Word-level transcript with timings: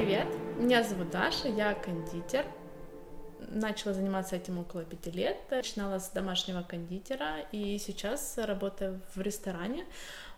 Привет, 0.00 0.28
меня 0.56 0.82
зовут 0.82 1.10
Даша, 1.10 1.48
я 1.48 1.74
кондитер. 1.74 2.46
Начала 3.50 3.92
заниматься 3.92 4.34
этим 4.34 4.58
около 4.58 4.82
пяти 4.82 5.10
лет. 5.10 5.36
Начинала 5.50 5.98
с 5.98 6.08
домашнего 6.08 6.62
кондитера 6.62 7.40
и 7.52 7.76
сейчас 7.76 8.38
работаю 8.38 9.02
в 9.14 9.20
ресторане. 9.20 9.84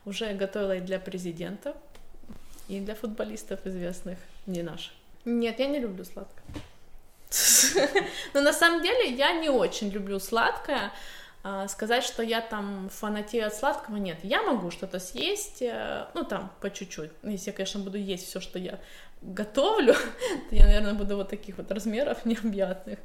Уже 0.05 0.33
готовила 0.33 0.79
и 0.79 0.81
для 0.81 0.99
президентов, 0.99 1.77
и 2.67 2.81
для 2.81 2.97
футболистов 2.97 3.65
известных, 3.65 4.19
не 4.47 4.63
наших. 4.63 4.95
Нет, 5.25 5.61
я 5.61 5.69
не 5.69 5.79
люблю 5.79 6.05
сладкое. 6.05 6.45
Но 8.35 8.41
на 8.41 8.53
самом 8.53 8.83
деле 8.83 9.13
я 9.13 9.33
не 9.33 9.49
очень 9.49 9.91
люблю 9.91 10.19
сладкое. 10.19 10.91
А, 11.45 11.69
сказать, 11.69 12.03
что 12.03 12.25
я 12.25 12.41
там 12.41 12.89
фанатею 12.89 13.47
от 13.47 13.55
сладкого, 13.55 13.97
нет. 13.97 14.19
Я 14.25 14.43
могу 14.43 14.73
что-то 14.73 14.99
съесть, 14.99 15.63
э, 15.63 16.07
ну 16.15 16.25
там 16.25 16.53
по 16.61 16.71
чуть-чуть. 16.71 17.11
Если 17.23 17.51
я, 17.51 17.53
конечно, 17.53 17.81
буду 17.81 17.99
есть 17.99 18.27
все, 18.27 18.41
что 18.41 18.61
я 18.61 18.81
готовлю, 19.23 19.95
то 20.51 20.55
я, 20.55 20.65
наверное, 20.65 20.95
буду 20.95 21.17
вот 21.17 21.29
таких 21.31 21.59
вот 21.59 21.71
размеров 21.71 22.19
необъятных. 22.25 22.99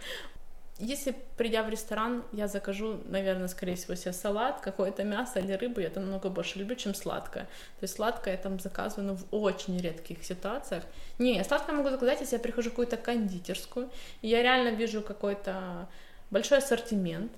Если, 0.79 1.15
придя 1.37 1.63
в 1.63 1.69
ресторан, 1.69 2.23
я 2.31 2.47
закажу, 2.47 2.99
наверное, 3.05 3.47
скорее 3.47 3.75
всего, 3.75 3.95
себе 3.95 4.13
салат, 4.13 4.61
какое-то 4.61 5.03
мясо 5.03 5.39
или 5.39 5.53
рыбу, 5.53 5.79
я 5.79 5.87
это 5.87 5.99
намного 5.99 6.29
больше 6.29 6.59
люблю, 6.59 6.75
чем 6.75 6.93
сладкое. 6.93 7.45
То 7.45 7.83
есть 7.83 7.95
сладкое 7.95 8.35
я 8.35 8.39
там 8.39 8.59
заказываю, 8.59 9.07
ну, 9.07 9.15
в 9.15 9.25
очень 9.31 9.79
редких 9.79 10.23
ситуациях. 10.23 10.83
Не, 11.17 11.43
сладкое 11.43 11.75
могу 11.75 11.89
заказать, 11.89 12.21
если 12.21 12.35
я 12.35 12.39
прихожу 12.39 12.69
в 12.69 12.73
какую-то 12.73 12.97
кондитерскую, 12.97 13.89
и 14.21 14.27
я 14.27 14.43
реально 14.43 14.75
вижу 14.75 15.01
какой-то 15.01 15.89
большой 16.29 16.59
ассортимент, 16.59 17.31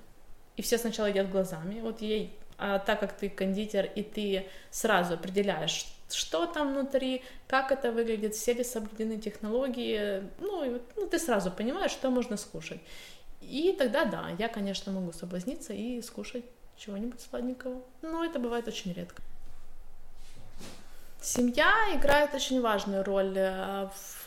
и 0.56 0.62
все 0.62 0.76
сначала 0.76 1.06
едят 1.06 1.30
глазами, 1.30 1.80
вот 1.80 2.02
ей, 2.02 2.36
а 2.58 2.78
так 2.78 3.00
как 3.00 3.14
ты 3.14 3.30
кондитер, 3.30 3.86
и 3.86 4.02
ты 4.02 4.46
сразу 4.70 5.14
определяешь, 5.14 5.86
что 6.12 6.46
там 6.46 6.72
внутри, 6.72 7.22
как 7.46 7.72
это 7.72 7.92
выглядит, 7.92 8.34
все 8.34 8.52
ли 8.52 8.64
соблюдены 8.64 9.18
технологии, 9.18 10.22
ну, 10.38 10.64
и, 10.64 10.80
ну, 10.96 11.06
ты 11.06 11.18
сразу 11.18 11.50
понимаешь, 11.50 11.92
что 11.92 12.10
можно 12.10 12.36
скушать. 12.36 12.80
И 13.40 13.74
тогда, 13.78 14.04
да, 14.04 14.30
я, 14.38 14.48
конечно, 14.48 14.92
могу 14.92 15.12
соблазниться 15.12 15.72
и 15.72 16.02
скушать 16.02 16.44
чего-нибудь 16.76 17.20
сладенького, 17.20 17.82
но 18.02 18.24
это 18.24 18.38
бывает 18.38 18.68
очень 18.68 18.92
редко. 18.92 19.22
Семья 21.20 21.72
играет 21.94 22.34
очень 22.34 22.60
важную 22.62 23.04
роль 23.04 23.34
э, 23.36 23.88
в 23.94 24.19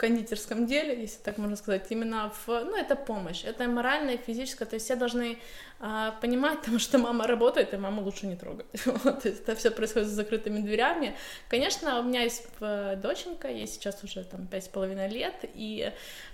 кондитерском 0.00 0.66
деле, 0.66 0.98
если 0.98 1.18
так 1.18 1.36
можно 1.36 1.56
сказать, 1.56 1.86
именно 1.90 2.30
в, 2.30 2.48
ну, 2.48 2.74
это 2.74 2.96
помощь, 2.96 3.44
это 3.44 3.68
моральная, 3.68 4.16
физическая, 4.16 4.66
то 4.66 4.76
есть 4.76 4.86
все 4.86 4.96
должны 4.96 5.38
а, 5.78 6.12
понимать, 6.22 6.58
потому 6.60 6.78
что 6.78 6.96
мама 6.96 7.26
работает, 7.26 7.74
и 7.74 7.76
маму 7.76 8.02
лучше 8.02 8.26
не 8.26 8.36
трогать, 8.36 8.66
вот, 8.86 9.26
это 9.26 9.54
все 9.54 9.70
происходит 9.70 10.08
за 10.08 10.14
закрытыми 10.14 10.60
дверями. 10.60 11.14
Конечно, 11.50 12.00
у 12.00 12.02
меня 12.02 12.22
есть 12.22 12.46
э, 12.60 12.96
доченька, 12.96 13.48
ей 13.48 13.66
сейчас 13.66 14.02
уже 14.02 14.24
там 14.24 14.46
пять 14.46 14.64
с 14.64 14.68
половиной 14.68 15.08
лет, 15.08 15.34
и 15.42 15.92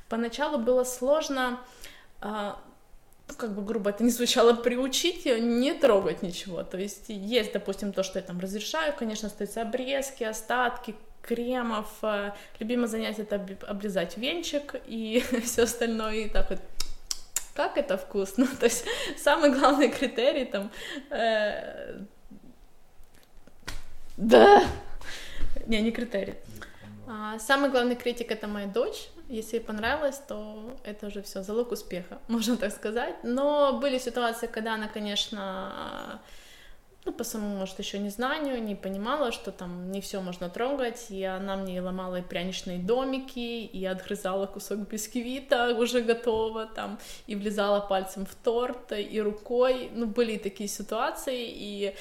поначалу 0.08 0.58
было 0.58 0.84
сложно 0.84 1.58
ну, 2.22 3.34
как 3.36 3.54
бы 3.54 3.62
грубо 3.62 3.90
это 3.90 4.04
не 4.04 4.10
звучало, 4.10 4.54
приучить 4.54 5.26
ее 5.26 5.40
не 5.40 5.72
трогать 5.72 6.22
ничего. 6.22 6.62
То 6.62 6.78
есть 6.78 7.06
есть, 7.08 7.52
допустим, 7.52 7.92
то, 7.92 8.04
что 8.04 8.20
я 8.20 8.24
там 8.24 8.38
разрешаю, 8.38 8.94
конечно, 8.96 9.26
остаются 9.28 9.62
обрезки, 9.62 10.22
остатки, 10.22 10.94
кремов. 11.26 11.88
Э, 12.02 12.32
любимое 12.58 12.86
занятие 12.86 13.22
это 13.22 13.44
облизать 13.66 14.16
венчик 14.16 14.76
и 14.86 15.22
все 15.44 15.62
остальное, 15.62 16.14
и 16.14 16.28
так 16.28 16.50
вот 16.50 16.60
как 17.54 17.78
это 17.78 17.96
вкусно. 17.96 18.46
То 18.60 18.66
есть 18.66 18.84
самый 19.16 19.50
главный 19.50 19.90
критерий 19.90 20.44
там... 20.44 20.70
Э, 21.10 21.98
да! 24.16 24.64
Не, 25.66 25.82
не 25.82 25.90
критерий. 25.90 26.34
А, 27.08 27.38
самый 27.38 27.70
главный 27.70 27.96
критик 27.96 28.30
это 28.30 28.46
моя 28.46 28.66
дочь. 28.66 29.08
Если 29.28 29.56
ей 29.56 29.62
понравилось, 29.62 30.20
то 30.28 30.76
это 30.84 31.06
уже 31.06 31.22
все 31.22 31.42
залог 31.42 31.72
успеха, 31.72 32.18
можно 32.28 32.56
так 32.56 32.72
сказать. 32.72 33.16
Но 33.22 33.78
были 33.80 33.98
ситуации, 33.98 34.46
когда 34.46 34.74
она, 34.74 34.88
конечно, 34.88 36.20
ну, 37.06 37.12
по 37.12 37.24
самому, 37.24 37.56
может, 37.56 37.78
еще 37.78 37.98
незнанию, 37.98 38.60
не 38.60 38.74
понимала, 38.74 39.30
что 39.30 39.52
там 39.52 39.92
не 39.92 40.00
все 40.00 40.20
можно 40.20 40.50
трогать, 40.50 41.06
и 41.10 41.22
она 41.22 41.56
мне 41.56 41.80
ломала 41.80 42.16
и 42.16 42.22
пряничные 42.22 42.78
домики, 42.78 43.64
и 43.64 43.86
отгрызала 43.86 44.46
кусок 44.46 44.80
бисквита 44.88 45.74
уже 45.78 46.00
готово, 46.00 46.66
там, 46.66 46.98
и 47.28 47.36
влезала 47.36 47.80
пальцем 47.80 48.26
в 48.26 48.34
торт, 48.34 48.92
и 48.92 49.20
рукой, 49.20 49.88
ну, 49.94 50.06
были 50.06 50.36
такие 50.36 50.68
ситуации, 50.68 51.46
и 51.48 51.94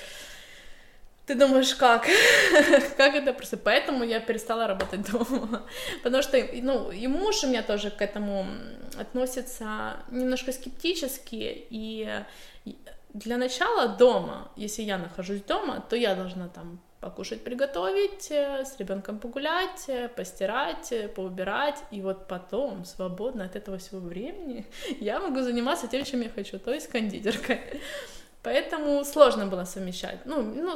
ты 1.28 1.36
думаешь, 1.36 1.76
как? 1.76 2.08
как 2.98 3.16
это 3.16 3.34
просто? 3.34 3.58
Поэтому 3.58 4.04
я 4.04 4.20
перестала 4.20 4.68
работать 4.68 5.12
дома. 5.12 5.64
Потому 6.04 6.24
что, 6.24 6.38
ну, 6.62 6.92
и 6.92 7.08
муж 7.08 7.44
у 7.44 7.48
меня 7.48 7.62
тоже 7.62 7.92
к 7.92 8.02
этому 8.02 8.48
относится 9.00 9.98
немножко 10.10 10.52
скептически, 10.52 11.66
и 11.70 12.24
для 13.16 13.38
начала 13.38 13.88
дома, 13.88 14.52
если 14.58 14.84
я 14.84 14.98
нахожусь 14.98 15.42
дома, 15.42 15.82
то 15.90 15.96
я 15.96 16.16
должна 16.16 16.50
там 16.50 16.80
покушать, 17.00 17.44
приготовить, 17.44 18.30
э, 18.30 18.66
с 18.66 18.78
ребенком 18.78 19.20
погулять, 19.20 19.86
э, 19.88 20.10
постирать, 20.10 20.92
э, 20.92 21.08
поубирать, 21.08 21.82
и 21.92 22.02
вот 22.02 22.28
потом, 22.28 22.84
свободно 22.84 23.46
от 23.46 23.56
этого 23.56 23.78
всего 23.78 24.02
времени, 24.02 24.66
я 25.00 25.20
могу 25.20 25.42
заниматься 25.42 25.88
тем, 25.88 26.04
чем 26.04 26.22
я 26.22 26.30
хочу, 26.30 26.60
то 26.60 26.74
есть 26.74 26.88
кондитеркой. 26.88 27.62
Поэтому 28.44 29.06
сложно 29.06 29.46
было 29.46 29.64
совмещать. 29.64 30.26
Ну, 30.26 30.42
ну 30.42 30.76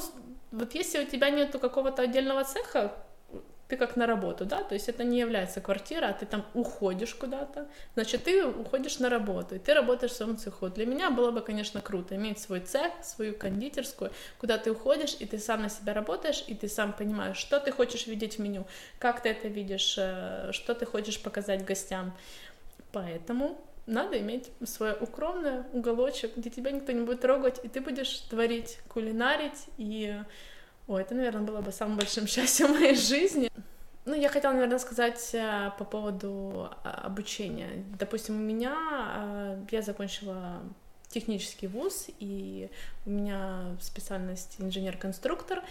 вот 0.52 0.74
если 0.76 1.04
у 1.04 1.08
тебя 1.08 1.30
нету 1.30 1.60
какого-то 1.60 2.04
отдельного 2.04 2.46
цеха, 2.46 2.94
ты 3.70 3.78
как 3.78 3.96
на 3.96 4.08
работу, 4.08 4.46
да, 4.46 4.64
то 4.64 4.74
есть 4.74 4.90
это 4.90 5.04
не 5.04 5.20
является 5.20 5.62
квартира, 5.62 6.08
а 6.08 6.14
ты 6.14 6.26
там 6.26 6.44
уходишь 6.56 7.14
куда-то, 7.14 7.68
значит, 7.94 8.24
ты 8.24 8.44
уходишь 8.44 8.98
на 8.98 9.10
работу, 9.10 9.56
и 9.56 9.60
ты 9.60 9.76
работаешь 9.76 10.12
в 10.12 10.16
своем 10.16 10.38
цеху. 10.38 10.70
Для 10.70 10.88
меня 10.88 11.12
было 11.12 11.30
бы, 11.30 11.42
конечно, 11.42 11.80
круто 11.80 12.16
иметь 12.16 12.40
свой 12.40 12.62
цех, 12.62 12.92
свою 13.04 13.36
кондитерскую, 13.36 14.12
куда 14.40 14.58
ты 14.58 14.72
уходишь, 14.72 15.16
и 15.20 15.26
ты 15.28 15.38
сам 15.38 15.62
на 15.62 15.70
себя 15.70 15.94
работаешь, 15.94 16.44
и 16.48 16.56
ты 16.56 16.68
сам 16.68 16.94
понимаешь, 16.94 17.38
что 17.38 17.60
ты 17.60 17.72
хочешь 17.72 18.08
видеть 18.08 18.38
в 18.38 18.40
меню, 18.40 18.66
как 18.98 19.22
ты 19.22 19.30
это 19.30 19.48
видишь, 19.48 19.96
э, 20.00 20.50
что 20.52 20.74
ты 20.74 20.88
хочешь 20.88 21.22
показать 21.22 21.64
гостям. 21.64 22.18
Поэтому 22.92 23.56
надо 23.86 24.20
иметь 24.20 24.50
свой 24.66 24.98
укромный 25.00 25.64
уголочек, 25.74 26.36
где 26.36 26.50
тебя 26.50 26.72
никто 26.72 26.92
не 26.92 27.02
будет 27.02 27.22
трогать, 27.22 27.60
и 27.64 27.68
ты 27.68 27.82
будешь 27.82 28.18
творить, 28.22 28.80
кулинарить 28.88 29.68
и 29.78 30.16
Ой, 30.90 31.04
это, 31.04 31.14
наверное, 31.14 31.44
было 31.44 31.62
бы 31.62 31.72
самым 31.72 31.98
большим 31.98 32.26
счастьем 32.28 32.72
моей 32.72 32.96
жизни. 32.96 33.52
Ну, 34.06 34.16
я 34.16 34.28
хотела, 34.28 34.54
наверное, 34.54 34.80
сказать 34.80 35.30
э, 35.34 35.72
по 35.78 35.86
поводу 35.86 36.72
а, 36.84 37.02
обучения. 37.06 37.86
Допустим, 38.00 38.36
у 38.38 38.40
меня, 38.40 38.76
э, 39.16 39.66
я 39.70 39.84
закончила 39.84 40.62
технический 41.10 41.68
вуз, 41.68 42.08
и 42.18 42.72
у 43.06 43.12
меня 43.12 43.78
специальность 43.80 44.56
инженер-конструктор, 44.58 45.62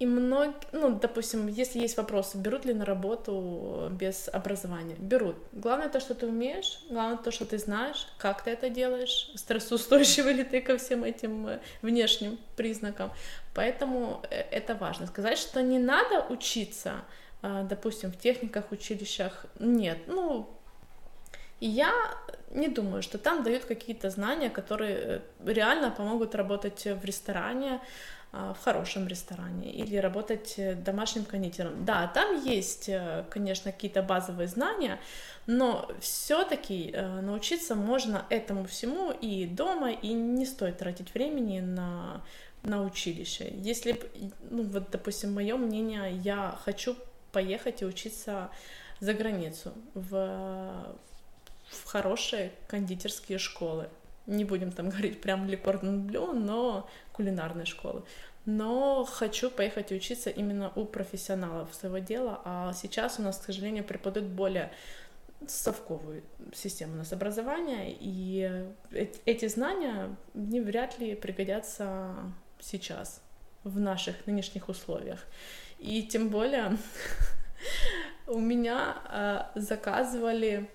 и 0.00 0.06
многие, 0.06 0.54
ну, 0.72 0.98
допустим, 0.98 1.46
если 1.46 1.78
есть 1.78 1.96
вопросы, 1.96 2.36
берут 2.36 2.64
ли 2.64 2.74
на 2.74 2.84
работу 2.84 3.88
без 3.92 4.28
образования? 4.32 4.96
Берут. 4.98 5.36
Главное 5.52 5.88
то, 5.88 6.00
что 6.00 6.16
ты 6.16 6.26
умеешь, 6.26 6.80
главное 6.90 7.16
то, 7.16 7.30
что 7.30 7.44
ты 7.44 7.58
знаешь, 7.58 8.08
как 8.18 8.42
ты 8.42 8.50
это 8.50 8.70
делаешь, 8.70 9.30
стрессоустойчивый 9.36 10.32
ли 10.32 10.42
ты 10.42 10.60
ко 10.60 10.78
всем 10.78 11.04
этим 11.04 11.46
э, 11.46 11.60
внешним 11.80 12.38
признакам. 12.56 13.12
Поэтому 13.54 14.22
э, 14.30 14.40
это 14.50 14.74
важно. 14.74 15.06
Сказать, 15.06 15.38
что 15.38 15.62
не 15.62 15.78
надо 15.78 16.26
учиться, 16.28 17.04
э, 17.42 17.64
допустим, 17.68 18.10
в 18.10 18.18
техниках, 18.18 18.72
училищах, 18.72 19.46
нет. 19.58 19.98
Ну, 20.06 20.48
я 21.60 21.92
не 22.50 22.68
думаю, 22.68 23.02
что 23.02 23.18
там 23.18 23.42
дают 23.42 23.64
какие-то 23.64 24.10
знания, 24.10 24.50
которые 24.50 25.22
реально 25.44 25.90
помогут 25.90 26.34
работать 26.34 26.84
в 26.84 27.04
ресторане, 27.04 27.80
а, 28.36 28.52
в 28.52 28.64
хорошем 28.64 29.06
ресторане 29.06 29.70
или 29.70 29.96
работать 29.96 30.54
э, 30.56 30.74
домашним 30.74 31.24
кондитером. 31.24 31.84
Да, 31.84 32.08
там 32.08 32.44
есть, 32.44 32.88
э, 32.88 33.24
конечно, 33.30 33.70
какие-то 33.70 34.02
базовые 34.02 34.48
знания, 34.48 34.98
но 35.46 35.88
все-таки 36.00 36.90
э, 36.92 37.20
научиться 37.20 37.76
можно 37.76 38.26
этому 38.30 38.64
всему 38.64 39.12
и 39.12 39.46
дома, 39.46 39.92
и 39.92 40.12
не 40.12 40.46
стоит 40.46 40.78
тратить 40.78 41.14
времени 41.14 41.60
на, 41.60 42.24
на 42.64 42.82
училище. 42.82 43.52
Если, 43.58 44.00
ну 44.50 44.64
вот, 44.64 44.90
допустим, 44.90 45.32
мое 45.32 45.56
мнение, 45.56 46.16
я 46.16 46.58
хочу 46.64 46.96
поехать 47.32 47.82
и 47.82 47.86
учиться 47.86 48.50
за 49.00 49.14
границу 49.14 49.72
в, 49.94 50.96
в 51.68 51.84
хорошие 51.84 52.52
кондитерские 52.68 53.38
школы 53.38 53.88
не 54.26 54.44
будем 54.44 54.72
там 54.72 54.88
говорить 54.88 55.20
прям 55.20 55.46
Le 55.46 56.32
но 56.34 56.88
кулинарной 57.12 57.66
школы. 57.66 58.02
Но 58.46 59.04
хочу 59.04 59.50
поехать 59.50 59.90
и 59.90 59.94
учиться 59.94 60.28
именно 60.28 60.70
у 60.74 60.84
профессионалов 60.84 61.74
своего 61.74 61.98
дела, 61.98 62.42
а 62.44 62.72
сейчас 62.74 63.18
у 63.18 63.22
нас, 63.22 63.38
к 63.38 63.44
сожалению, 63.44 63.84
преподают 63.84 64.28
более 64.28 64.70
совковую 65.46 66.22
систему 66.54 66.94
у 66.94 66.96
нас 66.96 67.12
образования, 67.12 67.94
и 67.98 68.66
эти 69.24 69.48
знания 69.48 70.14
не 70.34 70.60
вряд 70.60 70.98
ли 70.98 71.14
пригодятся 71.14 72.14
сейчас 72.64 73.20
в 73.62 73.80
наших 73.80 74.26
нынешних 74.26 74.68
условиях. 74.68 75.20
И 75.78 76.02
тем 76.02 76.28
более 76.28 76.76
у 78.26 78.38
меня 78.38 78.96
э, 79.54 79.60
заказывали, 79.60 80.70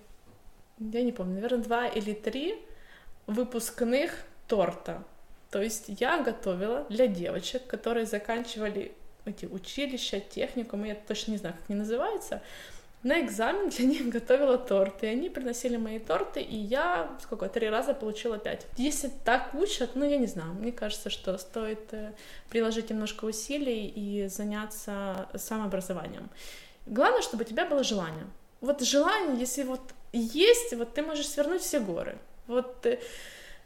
я 0.80 1.04
не 1.04 1.12
помню, 1.12 1.36
наверное, 1.36 1.64
два 1.64 1.88
или 1.88 2.14
три 2.14 2.56
выпускных 3.28 4.26
торта. 4.48 5.04
То 5.52 5.62
есть 5.62 5.86
я 5.88 6.22
готовила 6.22 6.86
для 6.90 7.08
девочек, 7.08 7.66
которые 7.68 8.06
заканчивали 8.06 8.94
эти 9.26 9.46
училища, 9.46 10.20
техникумы, 10.20 10.88
я 10.88 10.96
точно 10.96 11.32
не 11.32 11.38
знаю, 11.38 11.56
как 11.56 11.70
они 11.70 11.80
называются, 11.80 12.42
на 13.04 13.22
экзамен 13.22 13.70
для 13.78 13.86
них 13.86 14.10
готовила 14.10 14.58
торты, 14.58 15.08
и 15.08 15.10
они 15.10 15.30
приносили 15.30 15.78
мои 15.78 16.00
торты, 16.00 16.42
и 16.42 16.56
я, 16.56 17.10
сколько, 17.22 17.48
три 17.48 17.70
раза 17.70 17.94
получила 17.94 18.38
пять. 18.38 18.66
Если 18.78 19.10
так 19.24 19.54
учат, 19.54 19.92
ну, 19.96 20.06
я 20.08 20.18
не 20.18 20.28
знаю, 20.28 20.54
мне 20.54 20.72
кажется, 20.72 21.10
что 21.10 21.38
стоит 21.38 21.94
э, 21.94 22.14
приложить 22.50 22.90
немножко 22.90 23.26
усилий 23.26 23.88
и 23.88 24.28
заняться 24.28 25.30
самообразованием. 25.36 26.30
Главное, 26.86 27.22
чтобы 27.22 27.44
у 27.44 27.48
тебя 27.48 27.66
было 27.66 27.84
желание. 27.84 28.26
Вот 28.62 28.82
желание, 28.82 29.40
если 29.40 29.64
вот 29.64 29.82
есть, 30.12 30.74
вот 30.74 30.94
ты 30.94 31.02
можешь 31.02 31.28
свернуть 31.28 31.62
все 31.62 31.80
горы. 31.80 32.18
Вот 32.48 32.86
э, 32.86 33.00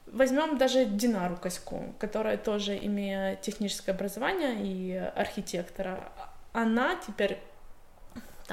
возьмем 0.08 0.58
даже 0.58 0.86
Динару 0.86 1.38
Коську, 1.38 1.96
которая 1.98 2.38
тоже, 2.38 2.78
имея 2.78 3.36
техническое 3.38 3.94
образование 3.94 4.58
и 4.62 4.94
архитектора, 5.16 6.12
она 6.52 6.96
теперь 7.08 7.40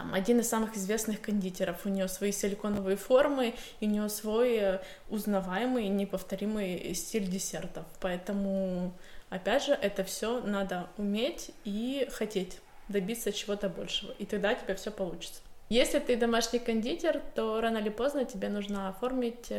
там, 0.01 0.15
один 0.15 0.41
из 0.41 0.49
самых 0.49 0.77
известных 0.77 1.21
кондитеров. 1.21 1.85
У 1.85 1.91
нее 1.91 2.09
свои 2.09 2.33
силиконовые 2.33 2.97
формы, 2.97 3.55
и 3.81 3.87
у 3.87 3.89
нее 3.89 4.09
свой 4.09 4.57
э, 4.57 4.81
узнаваемый, 5.11 5.89
неповторимый 5.89 6.95
стиль 6.95 7.29
десертов. 7.29 7.85
Поэтому, 8.01 8.93
опять 9.29 9.65
же, 9.65 9.73
это 9.73 10.03
все 10.05 10.41
надо 10.41 10.89
уметь 10.97 11.51
и 11.65 12.09
хотеть 12.13 12.61
добиться 12.89 13.31
чего-то 13.31 13.69
большего, 13.69 14.13
и 14.19 14.25
тогда 14.25 14.53
у 14.53 14.55
тебя 14.55 14.75
все 14.75 14.91
получится. 14.91 15.43
Если 15.69 15.99
ты 15.99 16.17
домашний 16.17 16.59
кондитер, 16.59 17.21
то 17.35 17.61
рано 17.61 17.79
или 17.79 17.91
поздно 17.91 18.25
тебе 18.25 18.49
нужно 18.49 18.89
оформить 18.89 19.53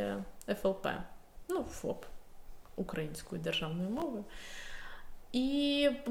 ФЛП, 0.47 0.85
э, 0.87 1.01
ну, 1.49 1.63
ФОП, 1.63 2.05
украинскую 2.77 3.39
державную 3.39 3.91
мову. 3.91 4.25
И 5.31 6.01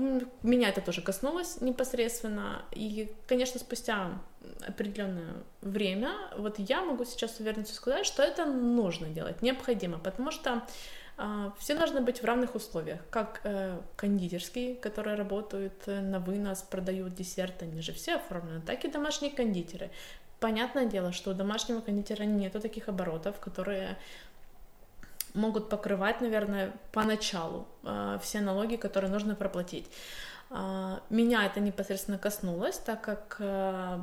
меня 0.43 0.71
это 0.71 0.81
тоже 0.81 1.03
коснулось 1.03 1.61
непосредственно. 1.61 2.63
И, 2.73 3.13
конечно, 3.27 3.61
спустя 3.61 4.19
определенное 4.67 5.35
время, 5.61 6.13
вот 6.37 6.59
я 6.59 6.83
могу 6.83 7.05
сейчас 7.05 7.39
уверенностью 7.39 7.77
сказать, 7.77 8.07
что 8.07 8.23
это 8.23 8.47
нужно 8.47 9.09
делать, 9.09 9.43
необходимо, 9.43 9.99
потому 9.99 10.31
что 10.31 10.63
э, 11.19 11.51
все 11.59 11.75
должны 11.75 12.01
быть 12.01 12.23
в 12.23 12.25
равных 12.25 12.55
условиях, 12.55 13.01
как 13.11 13.41
э, 13.45 13.79
кондитерские, 13.97 14.75
которые 14.77 15.17
работают 15.17 15.75
э, 15.87 16.01
на 16.01 16.19
вынос, 16.19 16.63
продают 16.63 17.15
десерты, 17.15 17.67
они 17.67 17.83
же 17.83 17.93
все 17.93 18.15
оформлены, 18.15 18.63
так 18.63 18.85
и 18.87 18.89
домашние 18.89 19.31
кондитеры. 19.31 19.91
Понятное 20.39 20.87
дело, 20.87 21.13
что 21.13 21.33
у 21.33 21.35
домашнего 21.35 21.83
кондитера 21.83 22.23
нету 22.23 22.61
таких 22.61 22.89
оборотов, 22.89 23.39
которые 23.41 23.99
могут 25.35 25.69
покрывать, 25.69 26.21
наверное, 26.21 26.73
поначалу 26.93 27.67
э, 27.83 28.19
все 28.23 28.41
налоги, 28.41 28.77
которые 28.77 29.11
нужно 29.11 29.35
проплатить. 29.35 29.87
Э, 30.51 30.99
меня 31.11 31.47
это 31.47 31.61
непосредственно 31.61 32.19
коснулось, 32.19 32.79
так 32.79 33.01
как 33.01 33.37
э, 33.39 33.99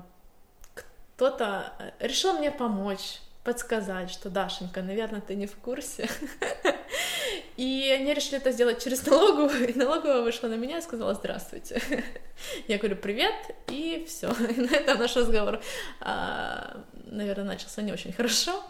кто-то 0.73 1.73
решил 1.99 2.33
мне 2.33 2.51
помочь, 2.51 3.19
подсказать, 3.43 4.11
что 4.11 4.29
Дашенька, 4.29 4.81
наверное, 4.81 5.21
ты 5.21 5.35
не 5.35 5.47
в 5.47 5.55
курсе. 5.55 6.09
И 7.57 7.89
они 7.97 8.13
решили 8.13 8.37
это 8.37 8.51
сделать 8.51 8.83
через 8.83 9.05
налоговую, 9.05 9.69
и 9.69 9.73
налоговая 9.73 10.21
вышла 10.21 10.47
на 10.47 10.55
меня 10.55 10.77
и 10.77 10.81
сказала 10.81 11.15
«Здравствуйте». 11.15 11.81
Я 12.67 12.77
говорю 12.77 12.97
«Привет», 12.97 13.33
и 13.67 14.05
все. 14.07 14.27
И 14.49 14.61
на 14.61 14.75
этом 14.75 14.99
наш 14.99 15.15
разговор, 15.15 15.59
наверное, 17.05 17.45
начался 17.45 17.81
не 17.81 17.91
очень 17.91 18.13
хорошо. 18.13 18.63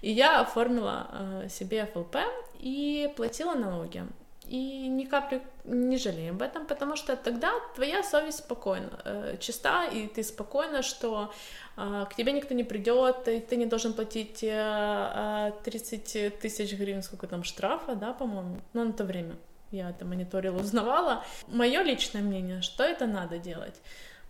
И 0.00 0.10
я 0.10 0.40
оформила 0.40 1.08
э, 1.10 1.48
себе 1.48 1.86
ФЛП 1.86 2.16
и 2.58 3.12
платила 3.16 3.54
налоги. 3.54 4.04
И 4.46 4.88
ни 4.88 5.04
капли 5.04 5.42
не 5.64 5.98
жалею 5.98 6.30
об 6.32 6.40
этом, 6.40 6.64
потому 6.66 6.96
что 6.96 7.16
тогда 7.16 7.52
твоя 7.74 8.02
совесть 8.02 8.38
спокойна, 8.38 8.90
э, 9.04 9.36
чиста, 9.40 9.84
и 9.84 10.06
ты 10.06 10.22
спокойна, 10.22 10.82
что 10.82 11.32
э, 11.76 12.06
к 12.10 12.14
тебе 12.14 12.32
никто 12.32 12.54
не 12.54 12.64
придет, 12.64 13.28
и 13.28 13.40
ты 13.40 13.56
не 13.56 13.66
должен 13.66 13.92
платить 13.92 14.42
э, 14.42 15.52
30 15.64 16.16
э, 16.16 16.30
тысяч 16.30 16.72
гривен, 16.72 17.02
сколько 17.02 17.26
там 17.26 17.44
штрафа, 17.44 17.94
да, 17.94 18.14
по-моему, 18.14 18.56
ну, 18.72 18.84
на 18.84 18.92
то 18.92 19.04
время 19.04 19.34
я 19.70 19.90
это 19.90 20.04
мониторила, 20.04 20.58
узнавала. 20.58 21.24
Мое 21.48 21.82
личное 21.82 22.22
мнение, 22.22 22.62
что 22.62 22.84
это 22.84 23.06
надо 23.06 23.38
делать. 23.38 23.74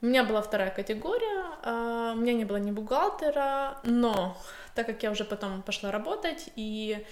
У 0.01 0.07
меня 0.07 0.23
была 0.23 0.43
вторая 0.43 0.71
категория, 0.71 1.45
э, 1.65 2.13
у 2.15 2.21
меня 2.21 2.33
не 2.33 2.45
было 2.45 2.59
ни 2.59 2.71
бухгалтера, 2.71 3.79
но 3.83 4.37
так 4.77 4.87
как 4.87 5.03
я 5.03 5.11
уже 5.11 5.25
потом 5.25 5.61
пошла 5.63 5.91
работать, 5.91 6.51
и 6.55 7.05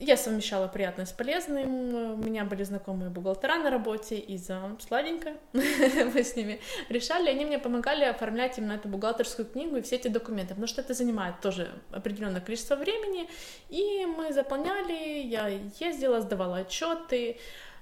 я 0.00 0.16
совмещала 0.16 0.66
приятное 0.66 1.04
с 1.04 1.12
полезным, 1.12 2.14
у 2.14 2.16
меня 2.16 2.44
были 2.44 2.62
знакомые 2.62 3.10
бухгалтера 3.10 3.56
на 3.56 3.68
работе, 3.68 4.16
и 4.16 4.38
за 4.38 4.74
сладенько 4.80 5.34
мы 5.52 6.24
с 6.24 6.34
ними 6.34 6.60
решали, 6.88 7.28
они 7.28 7.44
мне 7.44 7.58
помогали 7.58 8.04
оформлять 8.04 8.56
именно 8.56 8.72
эту 8.72 8.88
бухгалтерскую 8.88 9.46
книгу 9.46 9.76
и 9.76 9.82
все 9.82 9.96
эти 9.96 10.08
документы, 10.08 10.54
потому 10.54 10.66
что 10.66 10.80
это 10.80 10.94
занимает 10.94 11.40
тоже 11.42 11.70
определенное 11.90 12.40
количество 12.40 12.74
времени, 12.74 13.28
и 13.68 14.06
мы 14.06 14.32
заполняли, 14.32 15.20
я 15.26 15.48
ездила, 15.78 16.22
сдавала 16.22 16.56
отчеты, 16.58 17.38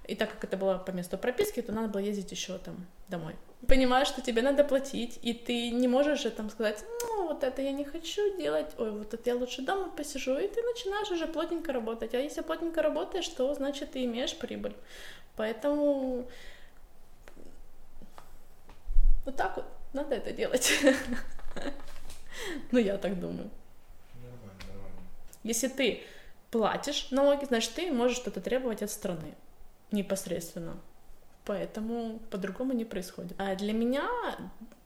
и 0.07 0.15
так 0.15 0.31
как 0.31 0.45
это 0.45 0.57
было 0.57 0.79
по 0.79 0.91
месту 0.91 1.19
прописки, 1.19 1.63
то 1.63 1.73
надо 1.73 1.89
было 1.89 2.01
ездить 2.01 2.31
еще 2.31 2.59
там 2.59 2.87
домой 3.09 3.35
понимаешь, 3.67 4.09
что 4.09 4.21
тебе 4.21 4.43
надо 4.43 4.65
платить, 4.65 5.19
и 5.23 5.35
ты 5.35 5.71
не 5.71 5.89
можешь 5.89 6.21
же 6.21 6.31
там 6.31 6.51
сказать, 6.51 6.85
ну, 7.03 7.29
вот 7.29 7.45
это 7.45 7.63
я 7.63 7.73
не 7.73 7.85
хочу 7.85 8.37
делать, 8.37 8.71
ой, 8.79 8.91
вот 8.91 9.15
это 9.15 9.31
я 9.31 9.37
лучше 9.37 9.63
дома 9.63 9.91
посижу, 9.91 10.37
и 10.37 10.49
ты 10.49 10.63
начинаешь 10.63 11.11
уже 11.11 11.27
плотненько 11.27 11.73
работать. 11.73 12.15
А 12.15 12.19
если 12.19 12.43
плотненько 12.43 12.83
работаешь, 12.83 13.29
то 13.29 13.53
значит 13.55 13.93
ты 13.93 14.05
имеешь 14.05 14.37
прибыль. 14.37 14.75
Поэтому 15.37 16.29
вот 19.25 19.37
так 19.37 19.57
вот 19.57 19.67
надо 19.93 20.15
это 20.15 20.33
делать. 20.33 20.73
Ну, 22.71 22.79
я 22.79 22.97
так 22.97 23.21
думаю. 23.21 23.51
Если 25.45 25.69
ты 25.69 26.03
платишь 26.51 27.11
налоги, 27.11 27.45
значит, 27.45 27.73
ты 27.75 27.93
можешь 27.93 28.17
что-то 28.17 28.41
требовать 28.41 28.83
от 28.83 28.91
страны 28.91 29.35
непосредственно. 29.93 30.77
Поэтому 31.45 32.21
по-другому 32.31 32.73
не 32.73 32.85
происходит. 32.85 33.35
А 33.39 33.55
для 33.57 33.73
меня 33.73 34.09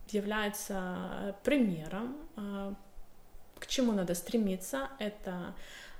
является 0.09 1.37
примером, 1.43 2.17
а, 2.37 2.75
к 3.59 3.67
чему 3.67 3.93
надо 3.93 4.15
стремиться. 4.15 4.89
Это 4.99 5.55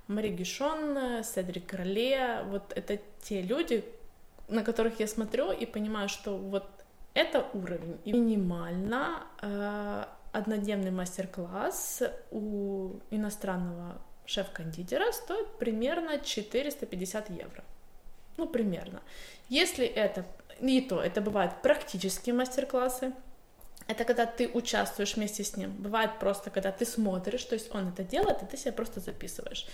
Мари 0.09 0.29
Гишон, 0.29 1.23
Седрик 1.25 1.73
Роле. 1.75 2.43
Вот 2.47 2.73
это 2.75 2.99
те 3.23 3.43
люди, 3.43 3.85
на 4.49 4.63
которых 4.63 5.01
я 5.01 5.07
смотрю 5.07 5.53
и 5.53 5.67
понимаю, 5.67 6.09
что 6.09 6.37
вот 6.37 6.65
это 7.15 7.47
уровень. 7.55 7.99
И 8.05 8.13
минимально 8.13 9.25
э, 9.41 10.05
однодневный 10.33 10.91
мастер-класс 10.91 12.03
у 12.31 13.01
иностранного 13.11 14.01
шеф-кондитера 14.27 15.11
стоит 15.13 15.59
примерно 15.59 16.19
450 16.19 17.31
евро. 17.31 17.65
Ну, 18.37 18.47
примерно. 18.47 19.03
Если 19.49 19.87
это 19.87 20.25
и 20.61 20.81
то, 20.81 21.01
это 21.01 21.21
бывают 21.21 21.63
практические 21.63 22.35
мастер-классы, 22.35 23.13
это 23.87 24.05
когда 24.05 24.27
ты 24.27 24.49
участвуешь 24.49 25.15
вместе 25.15 25.45
с 25.45 25.57
ним. 25.57 25.71
Бывает 25.73 26.19
просто, 26.19 26.51
когда 26.51 26.73
ты 26.73 26.85
смотришь, 26.85 27.45
то 27.45 27.55
есть 27.55 27.73
он 27.75 27.89
это 27.89 28.03
делает, 28.03 28.43
и 28.43 28.47
ты 28.47 28.57
себя 28.57 28.73
просто 28.73 29.01
записываешь. 29.01 29.67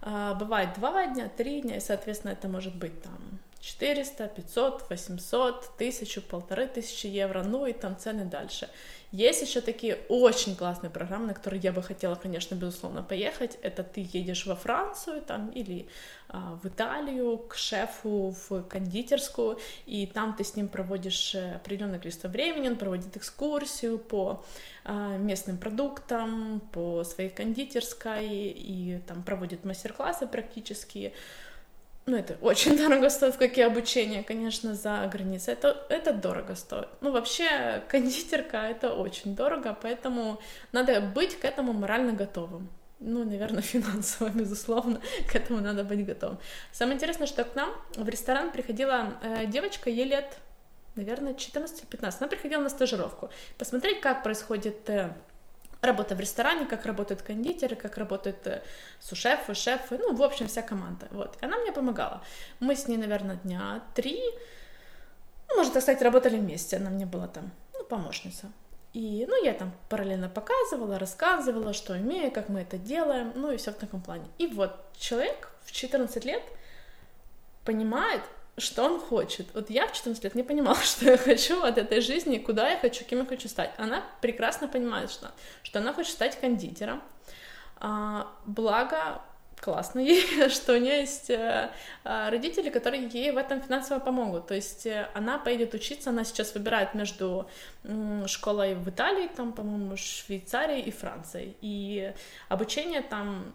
А, 0.00 0.34
бывает 0.34 0.74
два 0.74 1.06
дня, 1.06 1.28
три 1.28 1.60
дня, 1.60 1.76
и, 1.76 1.80
соответственно, 1.80 2.32
это 2.32 2.48
может 2.48 2.74
быть 2.74 3.02
там 3.02 3.18
400, 3.62 4.26
500, 4.26 4.90
800, 4.90 5.70
1000, 5.76 6.20
полторы 6.22 6.66
тысячи 6.66 7.06
евро, 7.06 7.44
ну 7.44 7.64
и 7.66 7.72
там 7.72 7.96
цены 7.96 8.24
дальше. 8.24 8.68
Есть 9.12 9.42
еще 9.42 9.60
такие 9.60 9.98
очень 10.08 10.56
классные 10.56 10.90
программы, 10.90 11.28
на 11.28 11.34
которые 11.34 11.60
я 11.60 11.70
бы 11.70 11.80
хотела, 11.82 12.16
конечно, 12.16 12.56
безусловно, 12.56 13.02
поехать. 13.04 13.58
Это 13.62 13.84
ты 13.84 14.08
едешь 14.12 14.46
во 14.46 14.56
Францию 14.56 15.22
там 15.22 15.50
или 15.50 15.86
а, 16.28 16.58
в 16.62 16.66
Италию 16.66 17.38
к 17.38 17.54
шефу 17.54 18.34
в 18.48 18.62
кондитерскую, 18.62 19.60
и 19.86 20.06
там 20.06 20.34
ты 20.34 20.42
с 20.42 20.56
ним 20.56 20.66
проводишь 20.66 21.34
э, 21.34 21.54
определенное 21.54 22.00
количество 22.00 22.28
времени, 22.28 22.68
он 22.68 22.76
проводит 22.76 23.16
экскурсию 23.16 23.98
по 23.98 24.42
а, 24.84 25.18
местным 25.18 25.56
продуктам, 25.56 26.60
по 26.72 27.04
своей 27.04 27.30
кондитерской, 27.30 28.26
и 28.28 28.98
там 29.06 29.22
проводит 29.22 29.64
мастер-классы 29.64 30.26
практически 30.26 31.12
ну, 32.06 32.16
это 32.16 32.36
очень 32.40 32.76
дорого 32.82 33.10
стоит, 33.10 33.36
как 33.36 33.56
и 33.58 33.62
обучение, 33.62 34.22
конечно, 34.24 34.74
за 34.74 35.08
границей. 35.12 35.54
Это, 35.54 35.86
это 35.88 36.12
дорого 36.12 36.56
стоит. 36.56 36.88
Ну, 37.00 37.12
вообще, 37.12 37.82
кондитерка— 37.88 38.68
это 38.70 38.92
очень 38.92 39.36
дорого, 39.36 39.76
поэтому 39.80 40.40
надо 40.72 41.00
быть 41.00 41.38
к 41.38 41.44
этому 41.44 41.72
морально 41.72 42.12
готовым. 42.12 42.68
Ну, 42.98 43.24
наверное, 43.24 43.62
финансово, 43.62 44.30
безусловно, 44.30 45.00
к 45.30 45.36
этому 45.36 45.60
надо 45.60 45.84
быть 45.84 46.04
готовым. 46.04 46.38
Самое 46.72 46.96
интересное, 46.96 47.26
что 47.26 47.44
к 47.44 47.54
нам 47.54 47.70
в 47.96 48.08
ресторан 48.08 48.50
приходила 48.50 49.14
э, 49.22 49.46
девочка, 49.46 49.90
ей 49.90 50.04
лет 50.04 50.38
наверное, 50.94 51.32
14-15. 51.32 52.16
Она 52.20 52.28
приходила 52.28 52.60
на 52.60 52.68
стажировку, 52.68 53.30
посмотреть, 53.56 54.02
как 54.02 54.22
происходит 54.22 54.90
э, 54.90 55.14
работа 55.82 56.14
в 56.14 56.20
ресторане, 56.20 56.66
как 56.66 56.86
работают 56.86 57.22
кондитеры, 57.22 57.76
как 57.76 57.98
работают 57.98 58.46
э, 58.46 58.62
сушефы, 59.00 59.54
шефы, 59.54 59.98
ну, 59.98 60.14
в 60.14 60.22
общем, 60.22 60.46
вся 60.46 60.62
команда. 60.62 61.08
Вот. 61.10 61.36
И 61.40 61.44
она 61.44 61.58
мне 61.58 61.72
помогала. 61.72 62.22
Мы 62.60 62.76
с 62.76 62.88
ней, 62.88 62.96
наверное, 62.96 63.36
дня 63.36 63.82
три, 63.94 64.20
ну, 65.48 65.56
можно 65.56 65.74
так 65.74 65.82
сказать, 65.82 66.02
работали 66.02 66.38
вместе. 66.38 66.76
Она 66.76 66.90
мне 66.90 67.04
была 67.04 67.26
там, 67.26 67.50
ну, 67.74 67.84
помощница. 67.84 68.52
И, 68.92 69.26
ну, 69.28 69.42
я 69.44 69.54
там 69.54 69.72
параллельно 69.88 70.28
показывала, 70.28 70.98
рассказывала, 70.98 71.72
что 71.72 71.98
имею, 71.98 72.30
как 72.30 72.48
мы 72.48 72.60
это 72.60 72.78
делаем, 72.78 73.32
ну, 73.34 73.50
и 73.50 73.56
все 73.56 73.72
в 73.72 73.76
таком 73.76 74.02
плане. 74.02 74.26
И 74.38 74.46
вот 74.46 74.72
человек 74.96 75.50
в 75.64 75.72
14 75.72 76.24
лет 76.24 76.42
понимает, 77.64 78.22
что 78.58 78.84
он 78.84 79.00
хочет. 79.00 79.46
Вот 79.54 79.70
я 79.70 79.86
в 79.86 79.92
14 79.92 80.22
лет 80.24 80.34
не 80.34 80.42
понимала, 80.42 80.76
что 80.82 81.10
я 81.10 81.16
хочу 81.16 81.62
от 81.62 81.78
этой 81.78 82.00
жизни, 82.00 82.38
куда 82.38 82.70
я 82.70 82.78
хочу, 82.78 83.04
кем 83.04 83.20
я 83.20 83.26
хочу 83.26 83.48
стать. 83.48 83.72
Она 83.78 84.02
прекрасно 84.20 84.68
понимает, 84.68 85.10
что, 85.10 85.30
что 85.62 85.78
она 85.78 85.92
хочет 85.92 86.12
стать 86.12 86.38
кондитером. 86.38 87.02
А, 87.76 88.28
благо, 88.44 89.22
классно 89.60 90.00
ей, 90.00 90.48
что 90.50 90.74
у 90.74 90.76
нее 90.76 91.00
есть 91.00 91.30
э, 91.30 91.70
а, 92.04 92.30
родители, 92.30 92.68
которые 92.68 93.08
ей 93.08 93.32
в 93.32 93.38
этом 93.38 93.62
финансово 93.62 94.00
помогут. 94.00 94.48
То 94.48 94.54
есть 94.54 94.86
э, 94.86 95.08
она 95.14 95.38
поедет 95.38 95.72
учиться, 95.74 96.10
она 96.10 96.24
сейчас 96.24 96.54
выбирает 96.54 96.94
между 96.94 97.48
школой 98.26 98.74
в 98.74 98.88
Италии, 98.88 99.28
там, 99.34 99.52
по-моему, 99.52 99.96
Швейцарией 99.96 100.82
и 100.82 100.90
Францией. 100.90 101.56
И 101.60 102.12
обучение 102.48 103.02
там, 103.02 103.52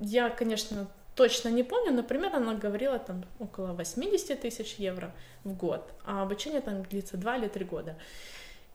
я, 0.00 0.30
конечно, 0.30 0.88
точно 1.18 1.48
не 1.48 1.64
помню, 1.64 1.92
но 1.92 2.04
примерно 2.04 2.36
она 2.36 2.54
говорила 2.54 2.98
там 3.00 3.24
около 3.40 3.72
80 3.72 4.40
тысяч 4.40 4.76
евро 4.78 5.12
в 5.42 5.52
год, 5.52 5.92
а 6.04 6.22
обучение 6.22 6.60
там 6.60 6.84
длится 6.84 7.16
2 7.16 7.36
или 7.38 7.48
3 7.48 7.64
года. 7.64 7.96